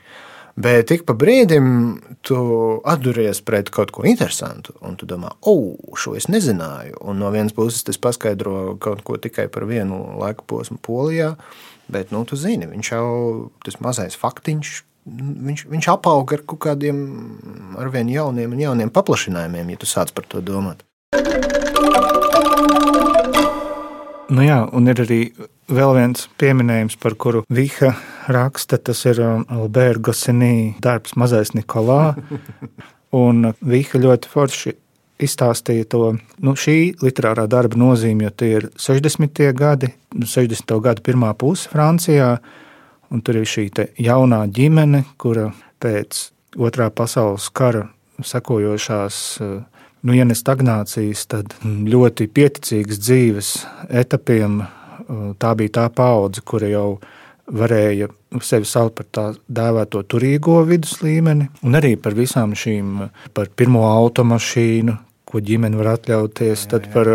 Bet 0.59 0.90
ik 0.90 1.04
pa 1.07 1.14
brīdim 1.14 2.00
tu 2.26 2.40
atduries 2.88 3.40
pret 3.47 3.71
kaut 3.73 3.92
ko 3.95 4.04
interesantu, 4.09 4.75
un 4.87 4.97
tu 4.99 5.07
domā, 5.09 5.30
oh, 5.47 5.78
šo 5.97 6.16
es 6.19 6.26
nezināju. 6.33 6.99
Un 7.07 7.23
no 7.23 7.30
vienas 7.35 7.54
puses 7.57 7.87
tas 7.87 8.00
paskaidro 8.00 8.76
kaut 8.83 9.04
ko 9.07 9.19
tikai 9.21 9.47
par 9.52 9.69
vienu 9.71 10.00
laika 10.21 10.45
posmu 10.47 10.80
Polijā, 10.83 11.35
bet 11.90 12.11
nu, 12.14 12.25
tu 12.26 12.38
zini, 12.38 12.69
viņš 12.71 12.92
jau 12.92 13.09
tas 13.64 13.80
mazais 13.80 14.19
faktiņš. 14.19 14.76
Viņš, 15.11 15.64
viņš 15.71 15.87
apauga 15.90 16.37
ar 16.37 16.42
kaut 16.45 16.61
kādiem 16.66 16.99
ar 17.80 17.88
vien 17.90 18.11
jauniem 18.12 18.52
un 18.52 18.61
jauniem 18.61 18.92
paplašinājumiem, 18.92 19.73
ja 19.73 19.80
tu 19.80 19.88
sāc 19.88 20.12
par 20.14 20.28
to 20.28 20.42
domāt. 20.45 20.85
Nu 24.30 24.45
jā, 24.45 24.61
un 24.76 24.87
ir 24.92 25.00
arī 25.02 25.21
vēl 25.71 25.95
viens 25.97 26.29
pieminējums, 26.41 26.99
par 27.00 27.17
kuru 27.21 27.45
Vīha 27.53 27.95
raksta. 28.31 28.79
Tas 28.79 29.03
ir 29.09 29.23
um, 29.25 29.45
Alberta 29.50 30.11
Gosinī 30.11 30.55
darbs 30.83 31.17
Mazais 31.19 31.55
Nikolā. 31.57 32.15
Un 33.25 33.53
Vīha 33.67 34.00
ļoti 34.03 34.31
forši 34.31 34.77
izstāstīja 35.21 35.89
to 35.91 36.03
nu, 36.41 36.55
šī 36.57 36.97
literārā 37.03 37.47
darba 37.50 37.79
nozīmi, 37.81 38.27
jo 38.27 38.33
tie 38.33 38.50
ir 38.59 38.69
60. 38.81 39.43
gadi, 39.57 39.91
60. 40.17 40.77
gadu 40.85 41.05
pirmā 41.05 41.33
puse 41.39 41.69
Francijā. 41.71 42.37
Un 43.11 43.25
tur 43.27 43.41
ir 43.41 43.49
šī 43.49 43.67
jaunā 43.99 44.45
ģimene, 44.55 45.03
kura 45.19 45.49
pēc 45.83 46.29
otrā 46.61 46.91
pasaules 46.95 47.49
kara 47.50 47.89
sekojošās, 48.23 49.17
nu, 50.07 50.15
ja 50.15 50.27
ne 50.29 50.37
stagnācijas, 50.37 51.25
tad 51.31 51.57
ļoti 51.65 52.29
pieticīgas 52.31 53.00
dzīves 53.03 53.55
etapiem. 54.03 54.61
Tā 55.38 55.55
bija 55.59 55.76
tā 55.81 55.88
paudze, 55.95 56.43
kura 56.47 56.69
jau 56.71 56.88
varēja 57.50 58.09
sevi 58.47 58.69
saukt 58.69 58.95
par 59.00 59.07
tā 59.11 59.25
dēvēto 59.50 60.05
turīgo 60.07 60.61
vidus 60.69 61.00
līmeni, 61.02 61.49
un 61.67 61.79
arī 61.79 61.97
par 61.99 62.14
visām 62.14 62.55
šīm, 62.55 63.09
par 63.35 63.50
pirmo 63.57 63.83
automašīnu, 63.90 64.95
ko 65.31 65.43
ģimene 65.45 65.79
var 65.81 65.95
atļauties, 65.97 66.67
jā, 66.67 66.71
tad 66.75 66.89
jā. 66.89 66.95
par 66.97 67.13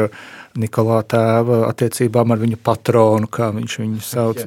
Nikolā 0.56 1.02
tēva 1.12 1.66
attiecībām 1.68 2.32
ar 2.32 2.40
viņu 2.40 2.58
patronu, 2.64 3.28
kā 3.28 3.50
viņš 3.52 3.74
viņu 3.82 4.04
sauc 4.04 4.46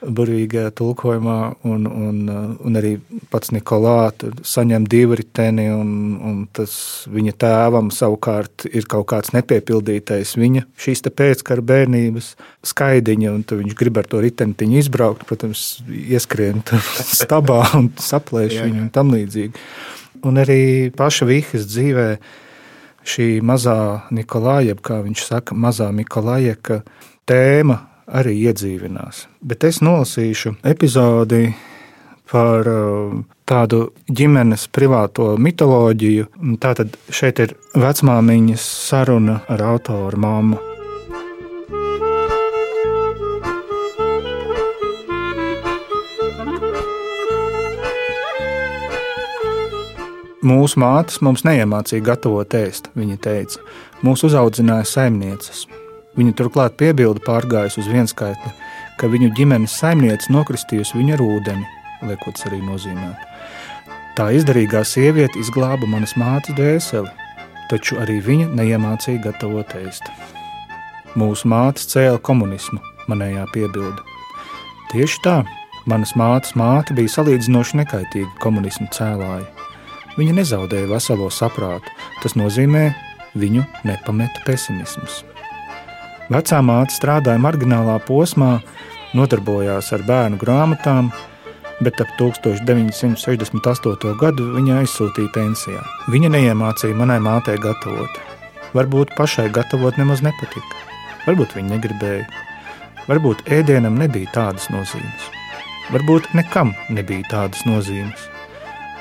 burvīgajā 0.00 0.70
tulkojumā, 0.78 1.38
un, 1.68 1.86
un, 1.90 2.20
un 2.62 2.78
arī 2.78 2.92
pats 3.32 3.50
Nikolā 3.52 4.12
saņem 4.46 4.86
divu 4.90 5.18
riteni, 5.18 5.66
un, 5.74 5.90
un 6.24 6.36
tas 6.56 6.72
viņa 7.10 7.34
tēvam 7.42 7.90
savukārt 7.94 8.68
ir 8.70 8.86
kaut 8.90 9.08
kāds 9.12 9.34
nepiepildītais 9.34 10.36
viņa 10.40 10.64
šīs 10.80 11.02
pēckara 11.10 11.64
bērnības 11.66 12.32
skaidiņa, 12.70 13.32
un 13.34 13.44
viņš 13.62 13.76
grib 13.80 13.98
ar 14.00 14.08
to 14.08 14.22
ritentiņu 14.22 14.78
izbraukt, 14.80 15.26
protams, 15.28 15.80
ieskrien 15.90 16.62
stabā 17.22 17.64
un 17.78 17.90
saplēš 17.98 18.60
viņu 18.62 18.86
un 18.86 18.92
tam 18.94 19.10
līdzīgi. 19.16 19.66
Un 20.30 20.38
arī 20.40 20.62
paša 20.96 21.26
Vihas 21.28 21.66
dzīvē 21.68 22.08
šī 23.06 23.40
mazā 23.44 24.06
Nikolāja, 24.14 24.76
kā 24.76 25.00
viņš 25.04 25.24
saka, 25.26 25.54
mazā 25.54 25.90
Nikolāja 25.94 26.56
tēma 27.28 27.78
arī 28.10 28.36
iedzīvinās. 28.50 29.26
Bet 29.42 29.64
es 29.64 29.80
nolasīšu 29.84 30.56
epizodi 30.66 31.50
par 32.30 32.66
uh, 32.70 33.20
tādu 33.50 33.90
ģimenes 34.06 34.68
privāto 34.70 35.34
mitoloģiju. 35.38 36.30
Tātad 36.62 36.94
šeit 37.10 37.42
ir 37.42 37.56
vecmāmiņas 37.74 38.66
saruna 38.88 39.40
ar 39.50 39.70
autoru 39.74 40.20
māmu. 40.26 40.69
Mūsu 50.40 50.80
mātes 50.80 51.18
mums 51.20 51.42
neiemācīja 51.44 52.00
gatavot 52.00 52.54
ēst, 52.56 52.86
viņa 52.96 53.16
teica. 53.20 53.58
Mūsu 54.00 54.30
uzaudzināja 54.30 54.86
saimnieces. 54.88 55.66
Viņa 56.16 56.32
turklāt 56.38 56.78
piebilda 56.80 57.20
pārgājus 57.26 57.76
uz 57.82 57.90
vienskaitli, 57.92 58.54
ka 58.96 59.10
viņu 59.12 59.28
ģimenes 59.36 59.74
saimniece 59.82 60.32
nokristījusi 60.32 60.96
viņu 60.96 61.14
ar 61.18 61.24
ūdeni, 61.26 61.68
liekots 62.08 62.48
arī 62.48 62.62
nozīmēt. 62.64 63.20
Tā 64.16 64.30
izdarīgā 64.38 64.80
sieviete 64.80 65.36
izglāba 65.44 65.84
manas 65.84 66.16
mātes 66.16 66.56
dvēseli, 66.56 67.12
taču 67.68 68.00
arī 68.00 68.16
viņa 68.24 68.48
neiemācīja 68.56 69.26
gatavot 69.28 69.76
ēst. 69.84 70.08
Mūsu 71.20 71.52
māte 71.52 71.84
cēla 71.84 72.16
komunismu, 72.16 72.80
manējā 73.12 73.44
piebilda. 73.52 74.00
Tieši 74.88 75.20
tā, 75.20 75.40
manas 75.84 76.16
mātes 76.16 76.56
māte 76.56 76.96
bija 76.96 77.12
salīdzinoši 77.20 77.84
nekaitīga 77.84 78.38
komunismu 78.40 78.88
cēlāja. 78.96 79.59
Viņa 80.18 80.36
nezaudēja 80.40 80.90
veselo 80.90 81.28
saprātu. 81.30 81.92
Tas 82.22 82.34
nozīmē, 82.38 82.90
viņu 83.38 83.64
nepameta 83.86 84.42
pesimisms. 84.46 85.22
Vecā 86.30 86.60
māte 86.62 86.94
strādāja 86.94 87.40
marginālā 87.42 87.96
posmā, 88.06 88.60
nodarbojās 89.18 89.90
ar 89.96 90.04
bērnu 90.06 90.38
grāmatām, 90.38 91.10
bet 91.82 92.00
ap 92.02 92.10
1968. 92.20 94.12
gadu 94.20 94.50
viņa 94.56 94.82
aizsūtīja 94.82 95.32
pensijā. 95.34 95.80
Viņa 96.12 96.30
neiemācīja 96.36 96.98
manai 96.98 97.18
mātei 97.24 97.58
gatavot. 97.58 98.20
Varbūt 98.76 99.16
pašai 99.18 99.48
gatavot 99.54 99.98
nemaz 99.98 100.22
nepatika. 100.22 100.84
Varbūt 101.26 101.56
viņa 101.56 101.74
negribēja. 101.74 102.26
Varbūt 103.08 103.46
ēdienam 103.50 103.98
nebija 103.98 104.30
tādas 104.36 104.68
nozīmes. 104.70 105.30
Varbūt 105.90 106.30
nekam 106.38 106.76
nebija 106.94 107.26
tādas 107.32 107.64
nozīmes. 107.66 108.28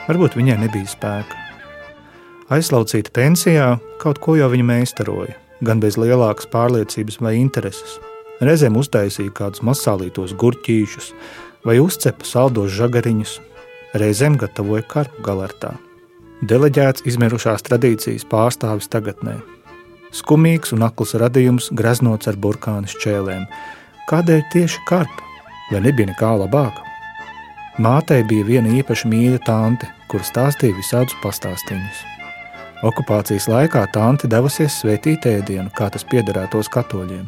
Varbūt 0.09 0.39
viņai 0.39 0.55
nebija 0.63 0.89
spēka. 0.89 1.37
Aizlaucīta 2.49 3.11
pensijā, 3.13 3.75
kaut 4.01 4.17
ko 4.23 4.33
jau 4.39 4.47
viņa 4.49 4.63
meistaroja, 4.65 5.35
gan 5.61 5.77
bez 5.83 5.99
lielākas 6.01 6.47
pārliecības 6.49 7.19
vai 7.21 7.35
intereses. 7.37 7.99
Reizēm 8.41 8.79
uztaisīja 8.79 9.35
kādus 9.37 9.61
masālītos 9.67 10.33
gurķīšus 10.39 11.11
vai 11.67 11.75
uzcepa 11.83 12.25
saldos 12.25 12.71
žagariņus, 12.73 13.35
reizēm 14.01 14.39
gatavoja 14.41 14.87
karpu 14.89 15.21
galertā. 15.27 15.75
Deleģēts 16.41 17.05
izmirušās 17.05 17.67
tradīcijas 17.67 18.25
pārstāvis 18.31 18.89
tagadnē. 18.89 19.35
Skumīgs 20.15 20.73
un 20.73 20.87
akls 20.87 21.13
radījums 21.21 21.69
greznots 21.69 22.31
ar 22.31 22.39
burkānu 22.39 22.89
šķēlēm. 22.89 23.45
Kādēļ 24.09 24.41
tieši 24.55 24.81
karpa? 24.89 25.29
Vai 25.69 25.83
nebija 25.85 26.09
nekā 26.15 26.33
labāka? 26.39 26.81
Mātei 27.77 28.23
bija 28.25 28.47
viena 28.47 28.73
īpaši 28.79 29.11
mīļa 29.11 29.43
tante, 29.45 29.91
kur 30.09 30.23
stāstīja 30.25 30.75
visādus 30.77 31.15
pastāstīņus. 31.23 32.01
Okupācijas 32.85 33.49
laikā 33.51 33.83
tante 33.93 34.29
devusies 34.31 34.79
svētīt 34.81 35.27
ēdienu, 35.29 35.69
kā 35.75 35.89
tas 35.93 36.05
piederētos 36.07 36.71
katoļiem. 36.73 37.27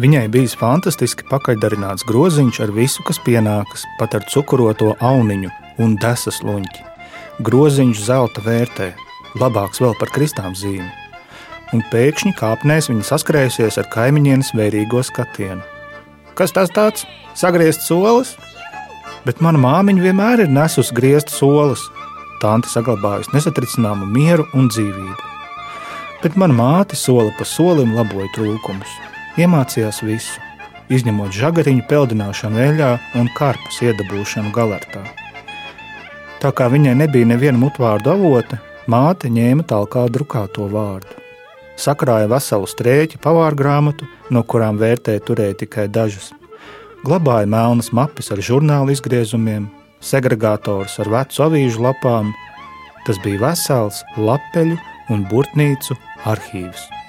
Viņai 0.00 0.26
bija 0.32 0.50
fantastiski 0.60 1.26
pakaļdarināts 1.30 2.06
groziņš 2.08 2.60
ar 2.64 2.72
visu, 2.76 3.02
kas 3.06 3.18
pienākas, 3.24 3.86
pat 3.98 4.14
ar 4.18 4.26
cukuroto 4.30 4.92
auniņu 5.00 5.50
un 5.82 5.96
desas 6.00 6.42
luņķi. 6.46 6.86
Groziņš 7.46 8.04
zelta 8.06 8.44
vērtē, 8.44 8.92
labāks 9.40 9.82
vēl 9.82 9.96
par 9.98 10.12
kristām 10.14 10.54
zīmi. 10.54 10.90
Un 11.74 11.82
pēkšņi 11.90 12.34
kāpnēs 12.38 12.90
viņa 12.90 13.08
saskrējusies 13.08 13.80
ar 13.80 13.90
kaimiņienes 13.94 14.54
vērīgo 14.58 15.02
skatienu. 15.06 15.62
Kas 16.38 16.54
tas 16.56 16.72
tāds? 16.74 17.06
Sagriezt 17.38 17.86
solis? 17.86 18.36
bet 19.24 19.40
mana 19.44 19.60
māmiņa 19.60 20.04
vienmēr 20.04 20.44
ir 20.44 20.52
nesusi 20.52 20.94
grieztas 20.96 21.38
solis. 21.40 21.82
Tante 22.40 22.70
saglabājusi 22.72 23.34
nesatricināmu 23.34 24.06
mieru 24.08 24.46
un 24.56 24.70
dzīvību. 24.72 25.28
Bet 26.22 26.36
mana 26.40 26.56
māte 26.56 26.96
soli 26.96 27.32
pa 27.36 27.44
solim 27.48 27.92
laboja 27.96 28.28
trūkumus, 28.36 28.94
iemācījās 29.40 30.00
visu, 30.04 30.40
izņemot 30.92 31.36
žagariņu 31.36 31.84
peldināšanu 31.88 32.60
eļļā 32.64 32.90
un 33.20 33.28
karpas 33.36 33.80
iedabūšanu 33.84 34.52
galertā. 34.56 35.04
Tā 36.40 36.52
kā 36.56 36.70
viņai 36.72 36.96
nebija 36.96 37.28
neviena 37.28 37.60
mutvārdu 37.60 38.14
avota, 38.14 38.60
māte 38.88 39.28
ņēma 39.28 39.66
talkā 39.68 40.06
drukāto 40.12 40.68
vārdu. 40.72 41.18
Sakrāja 41.80 42.28
veselu 42.28 42.68
strēķi 42.68 43.20
pavāru 43.20 43.56
grāmatu, 43.56 44.08
no 44.32 44.44
kurām 44.44 44.80
vērtēja 44.80 45.24
turēt 45.24 45.60
tikai 45.60 45.88
dažas 45.92 46.32
glabāja 47.04 47.48
melnas 47.48 47.92
mapes 47.96 48.28
ar 48.32 48.40
žurnālu 48.44 48.92
izgriezumiem, 48.92 49.68
segregators 50.00 50.98
ar 51.02 51.10
vecu 51.12 51.44
avīžu 51.46 51.84
lapām. 51.86 52.32
Tas 53.06 53.20
bija 53.24 53.40
vesels 53.46 54.02
lapeļu 54.16 54.78
un 55.10 55.26
burtnīcu 55.30 55.96
arhīvs. 56.28 56.99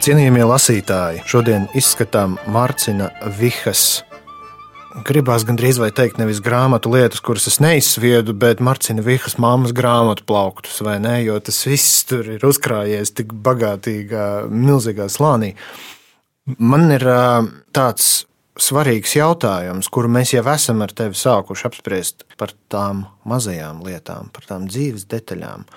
Cienījamie 0.00 0.46
lasītāji, 0.48 1.18
šodien 1.28 1.66
izskatām 1.76 2.38
Mārciņa 2.48 3.10
Vihas. 3.36 4.00
Gribās 5.04 5.44
gandrīz 5.44 5.76
vai 5.76 5.90
teikt, 5.92 6.16
nevis 6.16 6.40
grāmatu 6.40 6.88
lietas, 6.94 7.20
kuras 7.20 7.44
es 7.50 7.58
neizsviedu, 7.60 8.32
bet 8.32 8.62
Marcina 8.64 9.04
Vihas 9.04 9.36
mammas 9.36 9.74
grāmatu 9.76 10.24
plauktus, 10.24 10.78
vai 10.86 10.96
ne? 11.04 11.18
Jo 11.26 11.36
tas 11.44 11.60
viss 11.68 12.06
tur 12.08 12.32
ir 12.32 12.48
uzkrājies 12.48 13.12
tik 13.12 13.36
bagātīgā, 13.44 14.48
milzīgā 14.48 15.10
slānī. 15.12 15.52
Man 16.56 16.88
ir 16.96 17.04
tāds 17.76 18.08
svarīgs 18.56 19.18
jautājums, 19.20 19.92
kuru 19.92 20.08
mēs 20.16 20.32
jau 20.32 20.46
esam 20.48 20.80
ar 20.80 20.96
tevi 20.96 21.20
sākuši 21.20 21.68
apspriest 21.68 22.24
par 22.40 22.56
tām 22.72 23.04
mazajām 23.28 23.84
lietām, 23.84 24.32
par 24.32 24.48
tām 24.48 24.64
dzīves 24.72 25.04
detaļām. 25.12 25.68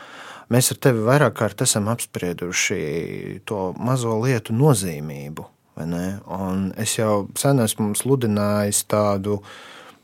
Mēs 0.52 0.74
ar 0.74 0.80
tevi 0.84 1.04
vairāk 1.06 1.38
kārt 1.40 1.64
esam 1.64 1.88
apsprieduši 1.94 3.42
to 3.48 3.72
mazo 3.80 4.18
lietu 4.24 4.56
nozīmību. 4.58 5.48
Es 6.84 6.98
jau 7.00 7.28
sen 7.40 7.64
esmu 7.64 7.94
sludinājis 7.98 8.84
tādu 8.92 9.40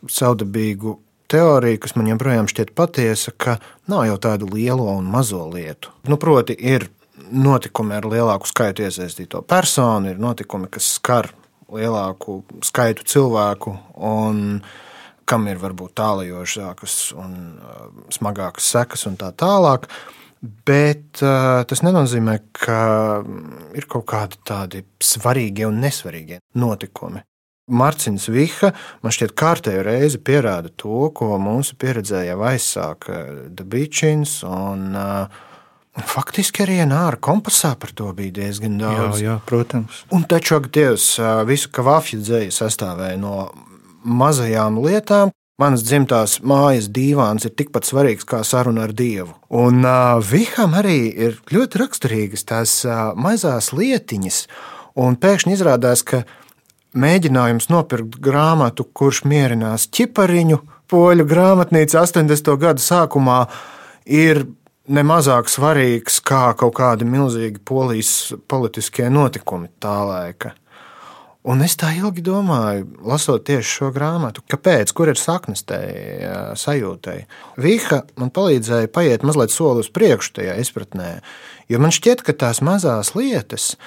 savdabīgu 0.09 0.95
teoriju, 1.29 1.81
kas 1.83 1.93
man 1.97 2.09
joprojām 2.09 2.47
šķiet 2.49 2.71
patiesa, 2.77 3.33
ka 3.37 3.59
nav 3.91 4.07
jau 4.07 4.17
tādu 4.21 4.49
lielo 4.49 4.87
un 4.95 5.09
mazo 5.11 5.43
lietu. 5.51 5.93
Nu, 6.09 6.17
proti, 6.17 6.55
ir 6.57 6.87
notikumi 7.29 7.97
ar 7.99 8.07
lielāku 8.09 8.49
skaitu 8.49 8.85
iesaistīto 8.87 9.43
personu, 9.45 10.13
ir 10.13 10.21
notikumi, 10.21 10.69
kas 10.71 10.95
skar 10.97 11.29
lielāku 11.69 12.41
skaitu 12.65 13.05
cilvēku, 13.05 13.75
un 14.09 14.61
kam 15.29 15.45
ir 15.51 15.59
varbūt 15.61 15.93
tālajošākas 15.99 16.95
un 17.19 17.35
uh, 17.59 17.83
smagākas 18.13 18.71
sekas 18.73 19.05
un 19.05 19.19
tā 19.19 19.29
tālāk. 19.37 19.85
Bet 20.39 21.19
uh, 21.19 21.65
tas 21.67 21.81
nenozīmē, 21.83 22.37
ka 22.55 22.79
ir 23.75 23.87
kaut 23.91 24.05
kādi 24.07 24.39
tādi 24.47 24.83
svarīgi 25.03 25.67
un 25.67 25.81
nesvarīgi 25.83 26.39
notikumi. 26.59 27.25
Mārcis 27.69 28.29
Viha 28.33 28.71
man 29.03 29.13
šķiet 29.13 29.35
kārtējo 29.37 29.83
reizi 29.85 30.17
pierāda 30.25 30.71
to, 30.73 31.11
ko 31.13 31.35
mūsu 31.41 31.75
pieredzēja 31.77 32.31
jau 32.31 32.47
aizsāka 32.49 33.19
Dabičins 33.53 34.39
un 34.47 34.87
uh, 34.97 35.45
Faktiski 36.05 36.63
arī 36.63 36.77
Nāra 36.87 37.17
kompasā 37.19 37.73
par 37.79 37.91
to 37.97 38.11
bija 38.15 38.31
diezgan 38.39 38.77
daudz. 38.79 39.19
Jā, 39.19 39.33
jā 39.33 39.35
protams. 39.45 40.03
Un 40.15 40.23
taču, 40.29 40.55
ak, 40.59 40.69
Dievs, 40.73 41.11
visu 41.49 41.71
kavāfju 41.75 42.21
dzēja 42.21 42.53
sastāvēja 42.55 43.17
no 43.19 43.49
mazajām 44.05 44.79
lietām. 44.85 45.33
Manas 45.59 45.81
dzimtās 45.83 46.37
mājas 46.39 46.85
dīvāns 46.95 47.43
ir 47.43 47.51
tikpat 47.59 47.83
svarīgs 47.83 48.23
kā 48.23 48.37
saruna 48.47 48.85
ar 48.87 48.93
Dievu. 48.95 49.33
Un 49.51 49.81
uh, 49.83 50.15
Viham 50.23 50.77
arī 50.79 51.09
ir 51.11 51.33
ļoti 51.51 51.81
raksturīgas 51.81 52.47
tās 52.47 52.75
uh, 52.87 53.09
mazās 53.19 53.73
lietiņas, 53.75 54.37
un 55.03 55.17
pēkšņi 55.19 55.57
izrādās, 55.57 56.05
ka 56.07 56.21
mēģinājums 56.95 57.67
nopirkt 57.73 58.15
grāmatu, 58.23 58.87
kurš 58.87 59.25
mierinās 59.27 59.89
ķipariņu, 59.91 60.61
poļu 60.89 61.27
grāmatnīca 61.27 62.05
80. 62.05 62.55
gada 62.63 62.79
sākumā, 62.79 63.41
ir 64.07 64.45
nemazāk 64.87 65.51
svarīgs 65.51 66.21
kā 66.23 66.53
kaut 66.55 66.77
kādi 66.79 67.03
milzīgi 67.03 67.59
polijas 67.67 68.31
politiskie 68.47 69.11
notikumi 69.11 69.67
tā 69.83 69.99
laika. 70.07 70.55
Un 71.47 71.63
es 71.63 71.77
tā 71.79 71.93
ilgi 71.95 72.19
domāju, 72.19 72.83
lasot 73.07 73.45
tieši 73.47 73.69
šo 73.77 73.89
grāmatu, 73.95 74.43
kāpēc, 74.51 74.91
kur 74.91 75.07
ir 75.07 75.19
saknes 75.19 75.63
tajā 75.63 76.57
sajūtai. 76.59 77.15
Vīha 77.63 78.01
man 78.19 78.31
palīdzēja 78.35 78.89
paiet 78.91 79.23
mazliet 79.23 79.53
soli 79.55 79.85
uz 79.85 79.87
priekšu 79.95 80.33
tajā 80.35 80.57
izpratnē, 80.59 81.13
jo 81.71 81.79
man 81.79 81.95
šķiet, 81.95 82.25
ka 82.27 82.35
tās 82.35 82.59
mazās 82.59 83.13
lietas, 83.15 83.77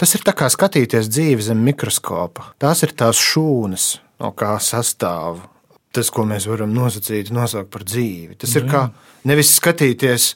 tas 0.00 0.16
ir 0.16 0.24
kā 0.24 0.48
skatīties 0.48 1.10
dzīvi 1.12 1.44
zem 1.50 1.60
mikroskopa. 1.66 2.54
Tās 2.62 2.80
ir 2.86 2.96
tās 2.96 3.20
šūnas, 3.20 3.90
no 4.24 4.32
kā 4.32 4.56
sastāv 4.56 5.44
tas, 5.92 6.08
ko 6.08 6.24
mēs 6.24 6.48
varam 6.48 6.72
nosacīt, 6.72 7.28
nosaukt 7.28 7.68
par 7.74 7.84
dzīvi. 7.84 8.38
Tas 8.40 8.56
ir 8.56 8.64
kā 8.72 8.86
nevis 9.28 9.52
skatīties 9.58 10.30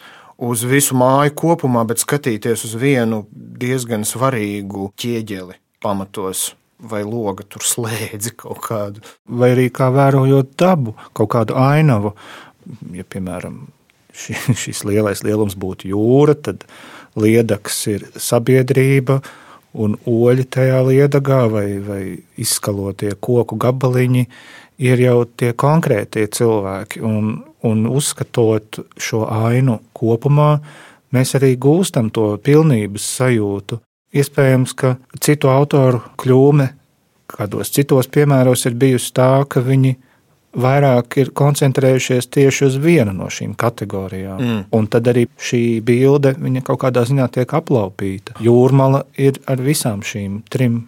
uz 0.45 0.67
visu 0.69 0.97
māju 1.01 1.33
kopumā, 1.41 1.87
bet 1.89 2.05
skatīties 2.05 2.67
uz 2.69 2.77
vienu 2.77 3.25
diezgan 3.33 4.05
svarīgu 4.05 4.91
ķieģeli 5.01 5.57
pamatos. 5.81 6.51
Vai 6.77 7.01
loga 7.09 7.45
tur 7.49 7.65
slēdzi 7.65 8.35
kaut 8.37 8.61
kādu. 8.67 9.01
Vai 9.25 9.55
arī 9.55 9.71
kā 9.73 9.89
vērojot 9.95 10.53
dabu, 10.61 10.93
kaut 11.17 11.31
kādu 11.33 11.57
ainavu. 11.57 12.13
Ja, 12.93 13.07
piemēram, 13.09 13.63
ši, 14.13 14.37
šis 14.67 14.85
lielais 14.89 15.25
lielums 15.25 15.57
būtu 15.57 15.91
jūra, 15.95 16.37
tad 16.37 16.67
liedaks 17.17 17.81
ir 17.93 18.07
sabiedrība, 18.21 19.21
un 19.77 19.97
oļi 20.09 20.47
tajā 20.53 20.81
liedagā 20.87 21.43
vai, 21.53 21.67
vai 21.85 22.03
izskalotie 22.41 23.13
koku 23.21 23.59
gabaliņi 23.61 24.25
ir 24.85 25.03
jau 25.05 25.25
tie 25.37 25.53
konkrētie 25.57 26.27
cilvēki. 26.33 27.03
Un, 27.05 27.33
un 27.67 27.87
uzskatot 27.89 28.81
šo 29.01 29.25
ainu 29.33 29.81
kopumā, 29.97 30.59
mēs 31.13 31.37
arī 31.39 31.55
gūstam 31.61 32.13
to 32.15 32.35
pilnības 32.45 33.09
sajūtu. 33.19 33.81
Iespējams, 34.15 34.75
ka 34.79 34.97
citu 35.21 35.51
autoru 35.51 36.03
kļūme 36.21 36.71
kādos 37.31 37.73
citos 37.75 38.09
piemēros 38.13 38.67
ir 38.69 38.77
bijusi 38.79 39.13
tā, 39.17 39.31
ka 39.51 39.63
viņi 39.65 39.97
vairāk 40.57 41.19
ir 41.21 41.31
koncentrējušies 41.37 42.31
tieši 42.33 42.67
uz 42.71 42.77
vienu 42.81 43.13
no 43.13 43.29
šīm 43.33 43.53
kategorijām. 43.59 44.41
Mm. 44.41 44.61
Un 44.77 44.89
tad 44.93 45.11
arī 45.13 45.27
šī 45.37 45.63
bilde 45.85 46.37
kaut 46.65 46.81
kādā 46.87 47.05
ziņā 47.09 47.29
tiek 47.35 47.57
aplaupīta. 47.59 48.39
Jūrmala 48.45 49.05
ir 49.21 49.41
ar 49.51 49.61
visām 49.63 50.05
šīm 50.07 50.41
trim 50.53 50.87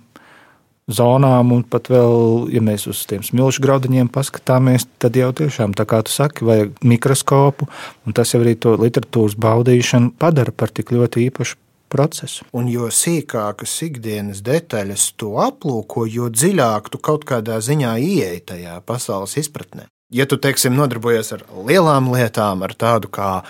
zonām, 0.89 1.53
un 1.53 1.67
pat 1.69 1.91
vēl, 1.93 2.49
ja 2.55 2.63
mēs 2.65 2.87
uz 2.89 3.03
tiem 3.11 3.21
smilšu 3.27 3.61
graudiņiem 3.61 4.09
paskatāmies, 4.09 4.87
tad 4.97 5.19
jau 5.21 5.29
tiešām, 5.37 5.75
tā 5.77 5.85
kā 5.85 6.01
tu 6.01 6.15
saki, 6.15 6.47
vajag 6.49 6.81
mikroskopu, 6.81 7.69
un 8.09 8.17
tas 8.17 8.33
jau 8.33 8.41
arī 8.41 8.57
to 8.57 8.73
literatūras 8.81 9.37
baudīšanu 9.37 10.15
padara 10.17 10.55
par 10.57 10.73
tik 10.73 10.95
ļoti 10.97 11.29
īpašu 11.29 11.61
procesu. 11.91 12.47
Un 12.57 12.69
jo 12.73 12.89
sīkākas 12.93 13.75
ikdienas 13.89 14.43
detaļas 14.47 15.11
tu 15.21 15.35
aplūko, 15.43 16.07
jo 16.09 16.31
dziļāk 16.33 16.93
tu 16.93 17.01
kaut 17.03 17.27
kādā 17.29 17.61
ziņā 17.65 17.97
ieeji 18.05 18.45
tajā 18.53 18.81
pasaules 18.87 19.37
izpratnē. 19.41 19.89
Ja 20.09 20.25
tu, 20.25 20.39
teiksim, 20.41 20.73
nodarbojies 20.73 21.35
ar 21.37 21.43
lielām 21.69 22.09
lietām, 22.15 22.63
ar 22.65 22.73
tādu 22.73 23.11
kā 23.13 23.43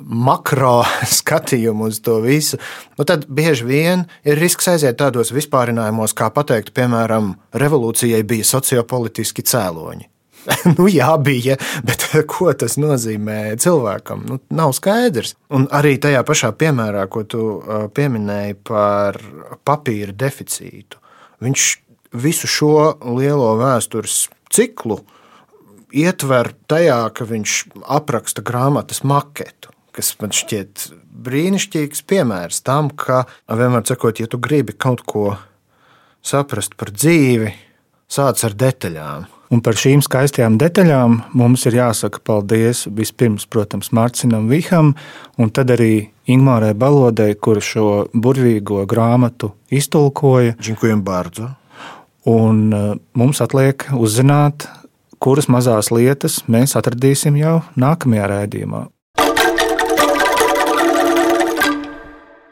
makro 0.00 0.80
skatījumu 1.18 1.90
uz 1.92 2.00
to 2.02 2.16
visu, 2.24 2.58
nu 2.98 3.06
tad 3.06 3.28
bieži 3.28 3.68
vien 3.68 4.08
ir 4.26 4.40
risks 4.40 4.68
aiziet 4.72 4.98
tādos 4.98 5.30
vispārinājumos, 5.34 6.16
kā 6.16 6.30
pateikt, 6.34 6.74
piemēram, 6.74 7.34
revolūcijai 7.54 8.24
bija 8.26 8.48
sociopolitiski 8.48 9.46
cēloņi. 9.46 10.13
nu, 10.76 10.88
jā, 10.90 11.10
bija, 11.22 11.56
bet 11.86 12.06
ko 12.32 12.50
tas 12.58 12.76
nozīmē 12.80 13.56
cilvēkam? 13.60 14.26
Nu, 14.28 14.40
nav 14.54 14.74
skaidrs. 14.76 15.34
Un 15.54 15.66
arī 15.74 15.96
tajā 16.02 16.24
pašā 16.26 16.52
piemērā, 16.58 17.06
ko 17.12 17.24
tu 17.28 17.48
pieminēji 17.96 18.58
par 18.66 19.20
papīra 19.66 20.14
deficītu, 20.24 21.00
viņš 21.44 21.68
visu 22.24 22.50
šo 22.50 22.74
lielo 23.16 23.54
vēstures 23.58 24.28
ciklu 24.54 25.00
ietver 25.94 26.52
tajā, 26.70 27.00
ka 27.14 27.26
viņš 27.26 27.60
apraksta 27.96 28.42
grāmatas 28.46 29.02
maketu 29.06 29.74
kas 29.94 30.14
man 30.18 30.34
šķiet 30.34 30.88
brīnišķīgs 31.24 32.02
piemērs 32.10 32.62
tam, 32.66 32.90
ka 32.90 33.24
vienmēr 33.46 33.86
sakot, 33.86 34.18
ja 34.20 34.30
tu 34.30 34.40
gribi 34.42 34.74
kaut 34.74 35.04
ko 35.06 35.36
saprast 36.24 36.74
par 36.80 36.90
dzīvi, 36.94 37.52
sāc 38.10 38.42
ar 38.48 38.58
detaļām. 38.64 39.28
Un 39.54 39.60
par 39.62 39.76
šīm 39.78 40.00
skaistajām 40.02 40.56
detaļām 40.58 41.12
mums 41.38 41.62
ir 41.68 41.76
jāsaka 41.76 42.18
paldies 42.26 42.88
vispirms, 42.90 43.44
protams, 43.46 43.92
Mārcinam 43.94 44.48
Viham, 44.50 44.96
un 45.38 45.52
tad 45.54 45.70
arī 45.70 46.08
Ingūrai 46.26 46.72
Balodai, 46.74 47.36
kur 47.38 47.60
šo 47.62 48.08
burvīgo 48.10 48.80
grāmatu 48.90 49.52
iztulkoja. 49.70 50.56
Džinkujam 50.58 51.04
Bārdu. 51.06 51.52
Un 52.26 52.58
uh, 52.74 52.96
mums 53.14 53.44
atliek 53.44 53.86
uzzināt, 53.94 54.66
kuras 55.22 55.46
mazās 55.46 55.92
lietas 55.94 56.40
mēs 56.50 56.74
atradīsim 56.74 57.38
jau 57.38 57.60
nākamajā 57.78 58.26
rādījumā. 58.34 58.84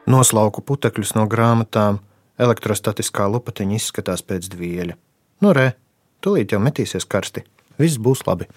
Noslauku 0.06 0.62
putekļus 0.70 1.16
no 1.18 1.26
grāmatām, 1.26 1.98
elektrostatiskā 2.38 3.26
lupatiņa 3.32 3.80
izskatās 3.82 4.22
pēc 4.22 4.52
dvieļa. 4.54 5.00
Nu, 5.42 5.50
re, 5.56 5.72
tūlīt 6.22 6.54
jau 6.54 6.60
metīsies 6.62 7.06
karsti. 7.08 7.44
Viss 7.80 8.00
būs 8.02 8.24
labi. 8.28 8.48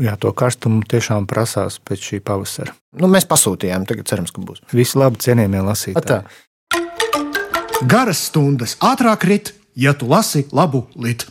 Jā, 0.00 0.14
to 0.16 0.32
karstumu 0.32 0.80
tiešām 0.88 1.26
prasās 1.28 1.76
pēc 1.84 2.06
šī 2.08 2.20
pavasara. 2.24 2.72
Nu, 2.96 3.10
mēs 3.12 3.26
pasūtījām, 3.28 3.84
tagad 3.88 4.08
cerams, 4.08 4.32
ka 4.32 4.40
būs. 4.40 4.62
Visi 4.72 4.96
labi, 4.96 5.20
cienījamie 5.20 5.60
lasītāji. 5.66 6.24
Garas 7.90 8.22
stundas 8.30 8.78
ātrāk 8.80 9.26
rit, 9.28 9.52
ja 9.76 9.92
tu 9.92 10.08
lasi 10.08 10.46
labu 10.52 10.86
litu. 10.96 11.28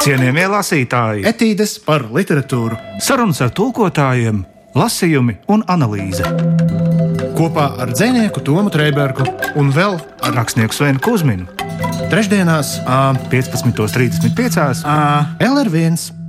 Cienījamie 0.00 0.48
lasītāji, 0.50 1.26
etīdes 1.30 1.76
par 1.84 2.08
literatūru, 2.10 2.78
sarunas 3.04 3.42
ar 3.44 3.52
tulkotājiem, 3.54 4.42
lasījumi 4.74 5.42
un 5.52 5.66
analīze 5.68 6.26
kopā 7.40 7.70
ar 7.80 7.88
dzinieku 7.96 8.42
Tomu 8.44 8.68
Trēbergu 8.68 9.24
un 9.56 9.70
vēl 9.72 9.96
ar 9.96 10.34
rakstnieku 10.36 10.76
Svenu 10.76 11.00
Kusminu. 11.00 11.69
Trešdienās, 12.10 12.80
15.35. 13.30 14.82
LR1 15.38 16.19